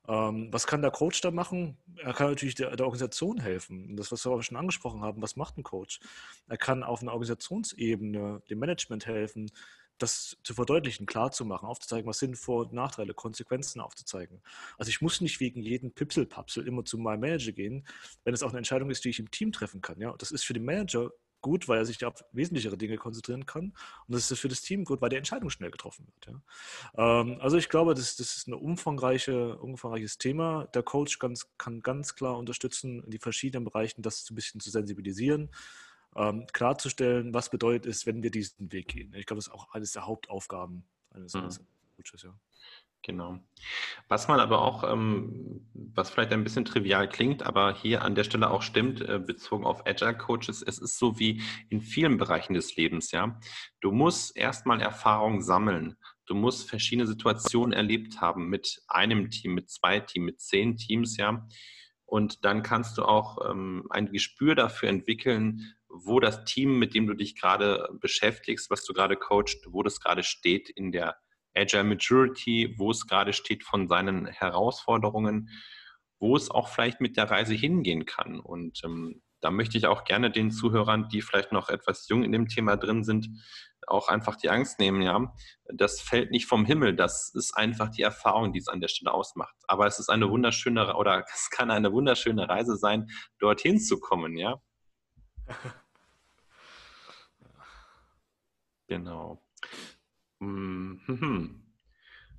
Ähm, 0.08 0.48
was 0.52 0.66
kann 0.66 0.82
der 0.82 0.90
Coach 0.90 1.20
da 1.20 1.30
machen? 1.30 1.76
Er 1.96 2.14
kann 2.14 2.30
natürlich 2.30 2.54
der, 2.54 2.74
der 2.74 2.86
Organisation 2.86 3.38
helfen. 3.40 3.96
Das, 3.96 4.10
was 4.10 4.24
wir 4.24 4.32
auch 4.32 4.42
schon 4.42 4.56
angesprochen 4.56 5.02
haben, 5.02 5.20
was 5.20 5.36
macht 5.36 5.58
ein 5.58 5.62
Coach? 5.62 6.00
Er 6.48 6.56
kann 6.56 6.82
auf 6.82 7.02
einer 7.02 7.12
Organisationsebene 7.12 8.42
dem 8.48 8.58
Management 8.58 9.06
helfen, 9.06 9.50
das 9.98 10.36
zu 10.42 10.54
verdeutlichen, 10.54 11.06
klar 11.06 11.30
zu 11.32 11.44
machen, 11.44 11.66
aufzuzeigen, 11.66 12.08
was 12.08 12.18
sind 12.18 12.36
Vor- 12.36 12.66
und 12.66 12.72
Nachteile, 12.72 13.14
Konsequenzen 13.14 13.80
aufzuzeigen. 13.80 14.40
Also 14.78 14.90
ich 14.90 15.00
muss 15.00 15.20
nicht 15.20 15.40
wegen 15.40 15.60
jedem 15.60 15.92
Pipselpapsel 15.92 16.66
immer 16.66 16.84
zu 16.84 16.98
meinem 16.98 17.20
Manager 17.20 17.52
gehen, 17.52 17.86
wenn 18.24 18.34
es 18.34 18.42
auch 18.42 18.50
eine 18.50 18.58
Entscheidung 18.58 18.90
ist, 18.90 19.04
die 19.04 19.10
ich 19.10 19.18
im 19.18 19.30
Team 19.30 19.52
treffen 19.52 19.80
kann. 19.80 20.00
Ja, 20.00 20.14
das 20.16 20.30
ist 20.30 20.44
für 20.44 20.54
den 20.54 20.64
Manager 20.64 21.10
gut, 21.40 21.68
weil 21.68 21.78
er 21.78 21.84
sich 21.84 22.04
auf 22.04 22.24
wesentlichere 22.32 22.76
Dinge 22.76 22.96
konzentrieren 22.96 23.46
kann. 23.46 23.72
Und 24.06 24.14
das 24.14 24.30
ist 24.30 24.38
für 24.38 24.48
das 24.48 24.62
Team 24.62 24.84
gut, 24.84 25.00
weil 25.00 25.10
die 25.10 25.16
Entscheidung 25.16 25.50
schnell 25.50 25.70
getroffen 25.70 26.06
wird. 26.06 26.26
Ja. 26.96 27.20
Ähm, 27.20 27.38
also 27.40 27.56
ich 27.56 27.68
glaube, 27.68 27.94
das, 27.94 28.16
das 28.16 28.36
ist 28.36 28.48
ein 28.48 28.54
umfangreiche, 28.54 29.58
umfangreiches 29.58 30.18
Thema. 30.18 30.66
Der 30.74 30.82
Coach 30.82 31.18
ganz, 31.18 31.48
kann 31.58 31.80
ganz 31.80 32.14
klar 32.14 32.36
unterstützen, 32.36 33.02
in 33.04 33.10
die 33.10 33.18
verschiedenen 33.18 33.64
Bereichen 33.64 34.02
das 34.02 34.28
ein 34.30 34.34
bisschen 34.34 34.60
zu 34.60 34.70
sensibilisieren, 34.70 35.50
ähm, 36.16 36.46
klarzustellen, 36.52 37.34
was 37.34 37.50
bedeutet 37.50 37.86
es, 37.86 38.06
wenn 38.06 38.22
wir 38.22 38.30
diesen 38.30 38.72
Weg 38.72 38.88
gehen. 38.88 39.12
Ich 39.14 39.26
glaube, 39.26 39.38
das 39.38 39.48
ist 39.48 39.52
auch 39.52 39.72
eines 39.72 39.92
der 39.92 40.06
Hauptaufgaben 40.06 40.84
eines, 41.10 41.34
mhm. 41.34 41.48
Coaches. 41.96 42.22
Ja. 42.22 42.34
Genau. 43.02 43.38
Was 44.08 44.28
man 44.28 44.40
aber 44.40 44.60
auch, 44.62 44.84
ähm, 44.90 45.66
was 45.72 46.10
vielleicht 46.10 46.32
ein 46.32 46.44
bisschen 46.44 46.64
trivial 46.64 47.08
klingt, 47.08 47.42
aber 47.42 47.74
hier 47.74 48.02
an 48.02 48.14
der 48.14 48.24
Stelle 48.24 48.50
auch 48.50 48.62
stimmt, 48.62 49.00
äh, 49.00 49.18
bezogen 49.18 49.64
auf 49.64 49.86
Agile 49.86 50.16
Coaches, 50.16 50.62
es 50.62 50.78
ist 50.78 50.98
so 50.98 51.18
wie 51.18 51.42
in 51.68 51.80
vielen 51.80 52.18
Bereichen 52.18 52.54
des 52.54 52.76
Lebens, 52.76 53.12
ja. 53.12 53.38
Du 53.80 53.92
musst 53.92 54.36
erstmal 54.36 54.80
Erfahrung 54.80 55.40
sammeln. 55.42 55.96
Du 56.26 56.34
musst 56.34 56.68
verschiedene 56.68 57.06
Situationen 57.06 57.72
erlebt 57.72 58.20
haben 58.20 58.48
mit 58.48 58.82
einem 58.88 59.30
Team, 59.30 59.54
mit 59.54 59.70
zwei 59.70 60.00
Teams, 60.00 60.26
mit 60.26 60.40
zehn 60.40 60.76
Teams, 60.76 61.16
ja. 61.16 61.46
Und 62.04 62.44
dann 62.44 62.62
kannst 62.62 62.98
du 62.98 63.04
auch 63.04 63.38
ähm, 63.48 63.86
ein 63.90 64.10
Gespür 64.10 64.54
dafür 64.54 64.88
entwickeln, 64.88 65.74
wo 65.88 66.20
das 66.20 66.44
Team, 66.44 66.78
mit 66.78 66.94
dem 66.94 67.06
du 67.06 67.14
dich 67.14 67.36
gerade 67.36 67.88
beschäftigst, 68.00 68.70
was 68.70 68.84
du 68.84 68.92
gerade 68.92 69.16
coachst, 69.16 69.66
wo 69.70 69.82
das 69.82 70.00
gerade 70.00 70.22
steht 70.22 70.68
in 70.68 70.92
der 70.92 71.16
Agile 71.54 71.84
Maturity, 71.84 72.74
wo 72.78 72.90
es 72.90 73.06
gerade 73.06 73.32
steht 73.32 73.64
von 73.64 73.88
seinen 73.88 74.26
Herausforderungen, 74.26 75.50
wo 76.20 76.36
es 76.36 76.50
auch 76.50 76.68
vielleicht 76.68 77.00
mit 77.00 77.16
der 77.16 77.30
Reise 77.30 77.54
hingehen 77.54 78.06
kann. 78.06 78.40
Und 78.40 78.80
ähm, 78.84 79.22
da 79.40 79.50
möchte 79.50 79.78
ich 79.78 79.86
auch 79.86 80.04
gerne 80.04 80.30
den 80.30 80.50
Zuhörern, 80.50 81.08
die 81.08 81.22
vielleicht 81.22 81.52
noch 81.52 81.68
etwas 81.68 82.08
jung 82.08 82.24
in 82.24 82.32
dem 82.32 82.48
Thema 82.48 82.76
drin 82.76 83.04
sind, 83.04 83.28
auch 83.86 84.08
einfach 84.08 84.36
die 84.36 84.50
Angst 84.50 84.78
nehmen, 84.80 85.02
ja. 85.02 85.32
Das 85.72 86.00
fällt 86.00 86.30
nicht 86.30 86.46
vom 86.46 86.64
Himmel, 86.64 86.94
das 86.94 87.32
ist 87.34 87.56
einfach 87.56 87.88
die 87.90 88.02
Erfahrung, 88.02 88.52
die 88.52 88.58
es 88.58 88.68
an 88.68 88.80
der 88.80 88.88
Stelle 88.88 89.12
ausmacht. 89.12 89.54
Aber 89.66 89.86
es 89.86 89.98
ist 89.98 90.08
eine 90.08 90.28
wunderschöne 90.28 90.94
oder 90.96 91.24
es 91.32 91.50
kann 91.50 91.70
eine 91.70 91.92
wunderschöne 91.92 92.48
Reise 92.48 92.76
sein, 92.76 93.08
dorthin 93.38 93.80
zu 93.80 94.00
kommen, 94.00 94.36
ja. 94.36 94.56
Genau. 98.90 99.38
Mhm. 100.40 101.62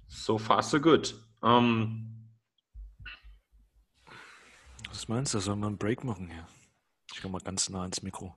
So 0.08 0.38
far, 0.38 0.64
so 0.64 0.80
good. 0.80 1.16
Um, 1.42 2.30
Was 4.90 5.08
meinst 5.08 5.34
du? 5.34 5.40
Sollen 5.40 5.60
wir 5.60 5.68
einen 5.68 5.78
Break 5.78 6.04
machen 6.04 6.28
hier? 6.28 6.48
Ich 7.14 7.22
komme 7.22 7.34
mal 7.34 7.42
ganz 7.42 7.70
nah 7.70 7.86
ins 7.86 8.02
Mikro. 8.02 8.36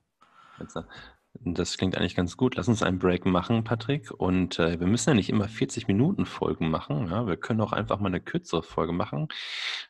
Das 1.39 1.77
klingt 1.77 1.97
eigentlich 1.97 2.15
ganz 2.15 2.37
gut. 2.37 2.55
Lass 2.55 2.67
uns 2.67 2.83
einen 2.83 2.99
Break 2.99 3.25
machen, 3.25 3.63
Patrick. 3.63 4.11
Und 4.11 4.59
äh, 4.59 4.79
wir 4.79 4.85
müssen 4.85 5.09
ja 5.09 5.15
nicht 5.15 5.29
immer 5.29 5.47
40 5.47 5.87
Minuten 5.87 6.25
Folgen 6.25 6.69
machen. 6.69 7.07
Ja? 7.09 7.25
Wir 7.25 7.37
können 7.37 7.59
auch 7.61 7.73
einfach 7.73 7.99
mal 7.99 8.07
eine 8.07 8.21
kürzere 8.21 8.61
Folge 8.61 8.93
machen. 8.93 9.29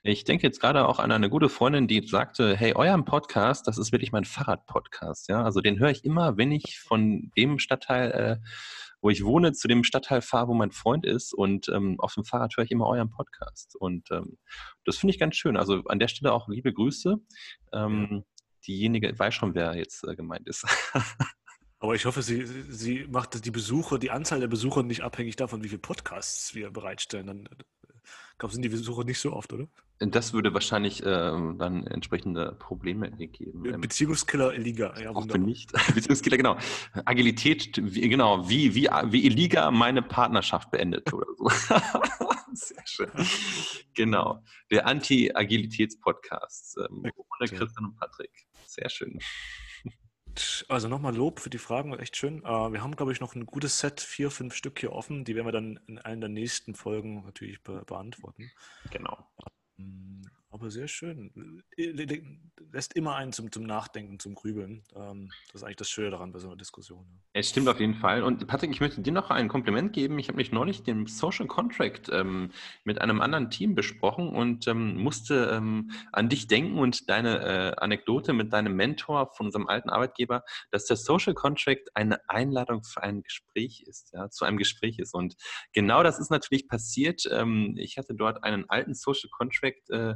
Ich 0.04 0.24
denke 0.24 0.48
jetzt 0.48 0.62
gerade 0.62 0.88
auch 0.88 1.00
an 1.00 1.12
eine 1.12 1.30
gute 1.30 1.50
Freundin, 1.50 1.88
die 1.88 2.08
sagte, 2.08 2.56
hey, 2.56 2.74
euer 2.76 2.98
Podcast, 3.04 3.68
das 3.68 3.78
ist 3.78 3.92
wirklich 3.92 4.14
mein 4.14 4.24
Fahrradpodcast. 4.24 5.28
Ja? 5.28 5.44
Also 5.44 5.60
den 5.60 5.80
höre 5.80 5.92
ich 5.92 6.06
immer, 6.06 6.38
wenn 6.38 6.52
ich 6.52 6.80
von 6.80 7.32
dem 7.38 7.60
Stadtteil 7.60 8.12
äh, 8.12 8.38
wo 9.04 9.10
ich 9.10 9.26
wohne, 9.26 9.52
zu 9.52 9.68
dem 9.68 9.84
Stadtteil 9.84 10.22
fahre, 10.22 10.48
wo 10.48 10.54
mein 10.54 10.72
Freund 10.72 11.06
ist. 11.06 11.34
Und 11.34 11.68
ähm, 11.68 12.00
auf 12.00 12.14
dem 12.14 12.24
Fahrrad 12.24 12.56
höre 12.56 12.64
ich 12.64 12.72
immer 12.72 12.88
euren 12.88 13.12
Podcast. 13.12 13.76
Und 13.76 14.10
ähm, 14.12 14.38
das 14.86 14.98
finde 14.98 15.14
ich 15.14 15.20
ganz 15.20 15.36
schön. 15.36 15.58
Also 15.58 15.84
an 15.88 16.00
der 16.00 16.08
Stelle 16.08 16.32
auch 16.32 16.48
liebe 16.48 16.74
Grüße. 16.74 17.18
Ähm, 17.74 18.24
diejenige 18.66 19.20
weiß 19.20 19.36
schon, 19.36 19.56
wer 19.56 19.76
jetzt 19.76 20.08
äh, 20.08 20.16
gemeint 20.16 20.48
ist. 20.48 20.66
Aber 21.80 21.96
ich 21.96 22.06
hoffe, 22.06 22.22
sie, 22.22 22.46
sie 22.46 23.06
macht 23.10 23.44
die 23.44 23.52
Besucher, 23.52 24.00
die 24.00 24.10
Anzahl 24.10 24.40
der 24.40 24.48
Besucher 24.48 24.84
nicht 24.84 25.02
abhängig 25.02 25.36
davon, 25.36 25.66
wie 25.66 25.68
viele 25.68 25.82
Podcasts 25.82 26.56
wir 26.56 26.72
bereitstellen. 26.72 27.28
Dann 27.28 27.50
glaube, 28.38 28.54
sind 28.54 28.62
die 28.64 28.70
Besucher 28.70 29.04
nicht 29.04 29.20
so 29.20 29.34
oft, 29.34 29.54
oder? 29.54 29.68
Das 30.00 30.34
würde 30.34 30.54
wahrscheinlich 30.54 31.02
äh, 31.02 31.06
dann 31.06 31.88
entsprechende 31.88 32.56
Probleme 32.60 33.12
geben. 33.12 33.66
Ähm, 33.66 33.82
Beziehungskiller 33.82 34.54
Eliga, 34.54 34.94
ja, 35.00 35.14
wunderbar. 35.16 35.38
nicht. 35.38 35.72
Beziehungskiller, 35.96 36.38
genau. 36.38 36.58
Agilität, 37.06 37.80
wie, 37.82 38.10
genau, 38.10 38.50
wie, 38.50 38.76
wie, 38.76 38.90
wie 39.06 39.26
Eliga 39.26 39.72
meine 39.72 40.02
Partnerschaft 40.02 40.72
beendet 40.72 41.14
oder 41.14 41.28
so. 41.38 41.48
Sehr 42.54 42.84
schön. 42.86 43.12
Genau. 43.96 44.44
Der 44.70 44.86
Anti-Agilitäts-Podcast. 44.88 46.78
Ähm, 46.78 47.12
ohne 47.16 47.50
Christian 47.50 47.86
und 47.86 47.96
Patrick. 47.98 48.32
Sehr 48.66 48.90
schön. 48.90 49.20
Also 50.68 50.88
nochmal 50.88 51.16
Lob 51.16 51.40
für 51.40 51.50
die 51.50 51.58
Fragen, 51.58 51.98
echt 51.98 52.18
schön. 52.18 52.40
Äh, 52.44 52.72
wir 52.72 52.82
haben, 52.82 52.96
glaube 52.96 53.12
ich, 53.12 53.20
noch 53.20 53.36
ein 53.36 53.46
gutes 53.46 53.80
Set, 53.80 54.02
vier, 54.02 54.32
fünf 54.32 54.56
Stück 54.56 54.80
hier 54.80 54.92
offen. 54.92 55.26
Die 55.26 55.36
werden 55.36 55.48
wir 55.48 55.52
dann 55.52 55.80
in 55.88 56.00
einer 56.00 56.22
der 56.22 56.30
nächsten 56.30 56.76
Folgen 56.76 57.24
natürlich 57.26 57.62
be 57.64 57.84
beantworten. 57.86 58.52
Genau. 58.92 59.18
Aber 60.54 60.70
sehr 60.70 60.88
schön. 60.88 61.64
Lässt 62.72 62.96
immer 62.96 63.16
einen 63.16 63.32
zum, 63.34 63.52
zum 63.52 63.64
Nachdenken, 63.64 64.20
zum 64.20 64.36
Grübeln. 64.36 64.84
Ähm, 64.96 65.32
das 65.48 65.62
ist 65.62 65.64
eigentlich 65.64 65.78
das 65.78 65.90
Schöne 65.90 66.12
daran 66.12 66.32
bei 66.32 66.38
so 66.38 66.46
einer 66.46 66.56
Diskussion. 66.56 67.08
Es 67.34 67.50
stimmt 67.50 67.68
auf 67.68 67.80
jeden 67.80 67.96
Fall. 67.96 68.22
Und 68.22 68.46
Patrick, 68.46 68.70
ich 68.70 68.80
möchte 68.80 69.02
dir 69.02 69.14
noch 69.14 69.32
ein 69.32 69.48
Kompliment 69.48 69.94
geben. 69.94 70.20
Ich 70.20 70.28
habe 70.28 70.38
mich 70.38 70.52
neulich 70.52 70.84
den 70.84 71.08
Social 71.08 71.48
Contract 71.48 72.10
ähm, 72.14 72.52
mit 72.84 73.02
einem 73.02 73.20
anderen 73.22 73.50
Team 73.50 73.74
besprochen 73.74 74.30
und 74.30 74.68
ähm, 74.68 74.96
musste 74.98 75.50
ähm, 75.56 75.90
an 76.12 76.30
dich 76.30 76.46
denken 76.46 76.78
und 76.78 77.10
deine 77.10 77.40
äh, 77.40 77.76
Anekdote 77.78 78.34
mit 78.34 78.54
deinem 78.54 78.76
Mentor 78.76 79.32
von 79.34 79.48
unserem 79.48 79.68
alten 79.68 79.90
Arbeitgeber, 79.90 80.44
dass 80.70 80.86
der 80.86 80.98
Social 80.98 81.34
Contract 81.34 81.90
eine 81.96 82.20
Einladung 82.30 82.84
für 82.84 83.02
ein 83.02 83.24
Gespräch 83.24 83.86
ist, 83.88 84.14
ja, 84.14 84.30
zu 84.30 84.46
einem 84.46 84.58
Gespräch 84.58 85.00
ist. 85.00 85.16
Und 85.16 85.36
genau 85.74 86.04
das 86.04 86.20
ist 86.20 86.30
natürlich 86.30 86.68
passiert. 86.68 87.28
Ähm, 87.32 87.74
ich 87.76 87.98
hatte 87.98 88.14
dort 88.14 88.44
einen 88.44 88.70
alten 88.70 88.94
Social 88.94 89.32
Contract 89.32 89.90
äh, 89.90 90.14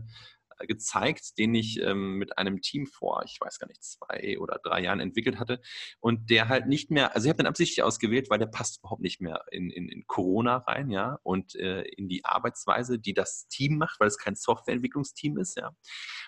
gezeigt, 0.59 1.37
den 1.37 1.53
ich 1.55 1.81
ähm, 1.81 2.13
mit 2.13 2.37
einem 2.37 2.61
Team 2.61 2.87
vor, 2.87 3.21
ich 3.25 3.37
weiß 3.39 3.59
gar 3.59 3.67
nicht, 3.67 3.83
zwei 3.83 4.37
oder 4.39 4.59
drei 4.63 4.81
Jahren 4.81 4.99
entwickelt 4.99 5.39
hatte 5.39 5.61
und 5.99 6.29
der 6.29 6.49
halt 6.49 6.67
nicht 6.67 6.91
mehr, 6.91 7.15
also 7.15 7.25
ich 7.25 7.29
habe 7.29 7.37
den 7.37 7.47
absichtlich 7.47 7.83
ausgewählt, 7.83 8.29
weil 8.29 8.39
der 8.39 8.47
passt 8.47 8.79
überhaupt 8.79 9.01
nicht 9.01 9.21
mehr 9.21 9.43
in, 9.51 9.69
in, 9.69 9.89
in 9.89 10.05
Corona 10.07 10.57
rein, 10.57 10.89
ja, 10.89 11.19
und 11.23 11.55
äh, 11.55 11.83
in 11.83 12.07
die 12.07 12.25
Arbeitsweise, 12.25 12.99
die 12.99 13.13
das 13.13 13.47
Team 13.47 13.77
macht, 13.77 13.99
weil 13.99 14.07
es 14.07 14.17
kein 14.17 14.35
Softwareentwicklungsteam 14.35 15.37
ist, 15.37 15.57
ja. 15.57 15.71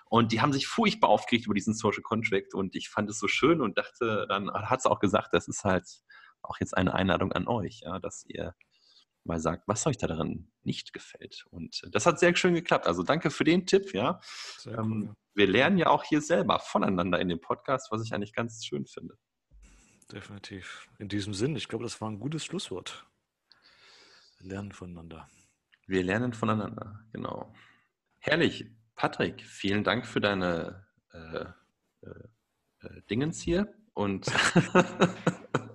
Und 0.05 0.31
die 0.31 0.41
haben 0.41 0.53
sich 0.53 0.67
furchtbar 0.67 1.09
aufgeregt 1.09 1.45
über 1.45 1.55
diesen 1.55 1.73
Social 1.73 2.03
Contract 2.03 2.53
und 2.53 2.75
ich 2.75 2.89
fand 2.89 3.09
es 3.09 3.19
so 3.19 3.27
schön 3.27 3.61
und 3.61 3.77
dachte, 3.77 4.25
dann 4.27 4.51
hat 4.51 4.79
es 4.79 4.85
auch 4.85 4.99
gesagt, 4.99 5.29
das 5.33 5.47
ist 5.47 5.63
halt 5.63 5.85
auch 6.41 6.57
jetzt 6.59 6.75
eine 6.75 6.93
Einladung 6.93 7.31
an 7.31 7.47
euch, 7.47 7.81
ja, 7.83 7.99
dass 7.99 8.25
ihr 8.27 8.53
mal 9.23 9.39
sagt, 9.39 9.67
was 9.67 9.85
euch 9.85 9.97
da 9.97 10.07
darin 10.07 10.51
nicht 10.63 10.93
gefällt. 10.93 11.45
Und 11.49 11.81
das 11.91 12.05
hat 12.05 12.19
sehr 12.19 12.35
schön 12.35 12.53
geklappt. 12.53 12.87
Also 12.87 13.03
danke 13.03 13.31
für 13.31 13.43
den 13.43 13.65
Tipp, 13.65 13.93
ja. 13.93 14.19
Cool, 14.65 14.73
ähm, 14.73 15.03
ja. 15.07 15.15
Wir 15.35 15.47
lernen 15.47 15.77
ja 15.77 15.87
auch 15.87 16.03
hier 16.03 16.21
selber 16.21 16.59
voneinander 16.59 17.19
in 17.19 17.29
dem 17.29 17.39
Podcast, 17.39 17.91
was 17.91 18.03
ich 18.03 18.13
eigentlich 18.13 18.33
ganz 18.33 18.65
schön 18.65 18.85
finde. 18.85 19.17
Definitiv. 20.11 20.87
In 20.97 21.07
diesem 21.07 21.33
Sinn, 21.33 21.55
ich 21.55 21.67
glaube, 21.67 21.83
das 21.83 22.01
war 22.01 22.09
ein 22.09 22.19
gutes 22.19 22.43
Schlusswort. 22.43 23.05
Wir 24.39 24.49
lernen 24.49 24.71
voneinander. 24.71 25.27
Wir 25.85 26.03
lernen 26.03 26.33
voneinander, 26.33 27.05
genau. 27.13 27.53
Herrlich. 28.19 28.65
Patrick, 28.95 29.41
vielen 29.41 29.83
Dank 29.83 30.05
für 30.05 30.19
deine 30.19 30.85
äh, 31.13 31.45
äh, 32.01 32.23
äh 32.81 33.01
Dingens 33.09 33.39
hier 33.41 33.73
und 33.93 34.25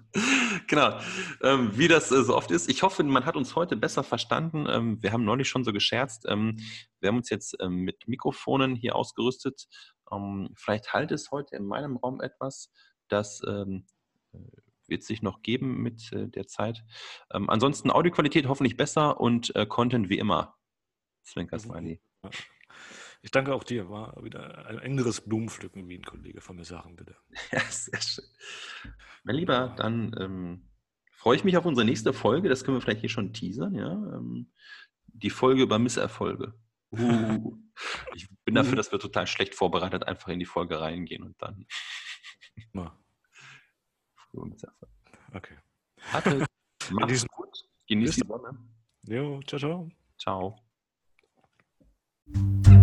genau, 0.69 0.99
ähm, 1.43 1.77
wie 1.77 1.89
das 1.89 2.11
äh, 2.11 2.23
so 2.23 2.37
oft 2.37 2.51
ist. 2.51 2.69
Ich 2.69 2.83
hoffe, 2.83 3.03
man 3.03 3.27
hat 3.27 3.37
uns 3.37 3.57
heute 3.57 3.77
besser 3.77 4.03
verstanden. 4.03 4.67
Ähm, 4.69 5.03
wir 5.03 5.13
haben 5.13 5.25
neulich 5.25 5.49
schon 5.49 5.65
so 5.65 5.73
gescherzt. 5.73 6.27
Ähm, 6.29 6.59
wir 7.01 7.09
haben 7.09 7.17
uns 7.17 7.31
jetzt 7.31 7.57
ähm, 7.61 7.79
mit 7.79 8.07
Mikrofonen 8.09 8.75
hier 8.75 8.97
ausgerüstet. 8.97 9.67
Ähm, 10.13 10.51
vielleicht 10.57 10.93
halt 10.93 11.13
es 11.13 11.31
heute 11.31 11.57
in 11.57 11.65
meinem 11.65 11.97
Raum 11.97 12.21
etwas, 12.21 12.71
dass 13.09 13.43
ähm, 13.47 13.87
wird 14.87 15.03
sich 15.03 15.23
noch 15.23 15.43
geben 15.43 15.83
mit 15.83 16.13
äh, 16.13 16.29
der 16.29 16.47
Zeit. 16.47 16.85
Ansonsten 17.29 17.91
Audioqualität 17.91 18.49
hoffentlich 18.49 18.77
besser 18.77 19.19
und 19.19 19.55
äh, 19.57 19.65
Content 19.65 20.11
wie 20.11 20.19
immer. 20.19 20.57
Zwinker 21.23 21.59
Smiley. 21.59 22.03
Ich 23.25 23.31
danke 23.31 23.55
auch 23.55 23.65
dir. 23.65 23.89
War 23.89 24.23
wieder 24.23 24.67
ein 24.67 24.79
engeres 24.81 25.23
Blumenpflücken, 25.23 25.89
wie 25.89 25.97
ein 25.97 26.05
Kollege 26.05 26.43
von 26.43 26.57
mir 26.57 26.67
sagen, 26.67 26.95
bitte. 26.95 27.17
Ja, 27.53 27.61
sehr 27.61 28.01
schön. 28.03 28.25
Mein 29.25 29.37
Lieber, 29.37 29.75
dann 29.79 30.15
ähm, 30.21 30.69
freue 31.11 31.35
ich 31.37 31.43
mich 31.43 31.57
auf 31.57 31.65
unsere 31.65 31.87
nächste 31.87 32.13
Folge. 32.13 32.51
Das 32.51 32.65
können 32.65 32.77
wir 32.77 32.83
vielleicht 32.83 33.01
hier 33.01 33.09
schon 33.09 33.33
teasern, 33.33 33.75
ja. 33.75 33.93
Ähm, 33.93 34.53
die 35.07 35.31
Folge 35.31 35.63
über 35.63 35.79
Misserfolge. 35.79 36.55
Uh, 36.97 37.57
ich 38.15 38.29
bin 38.45 38.55
dafür, 38.55 38.77
dass 38.77 38.93
wir 38.93 39.01
total 39.01 39.27
schlecht 39.27 39.57
vorbereitet 39.57 40.07
einfach 40.07 40.29
in 40.29 40.39
die 40.39 40.45
Folge 40.45 40.79
reingehen 40.79 41.25
und 41.25 41.35
dann. 41.43 41.67
Na. 42.73 42.97
Misserfolg. 44.33 44.93
Okay. 45.33 45.59
Hatte, 46.03 46.47
diesem- 47.09 47.29
gut. 47.35 47.49
Genießt 47.89 48.15
Bis 48.15 48.23
die 48.23 48.29
Sonne. 48.29 48.57
Jo, 49.09 49.41
ciao, 49.43 49.59
ciao. 49.59 50.57
Ciao. 52.31 52.74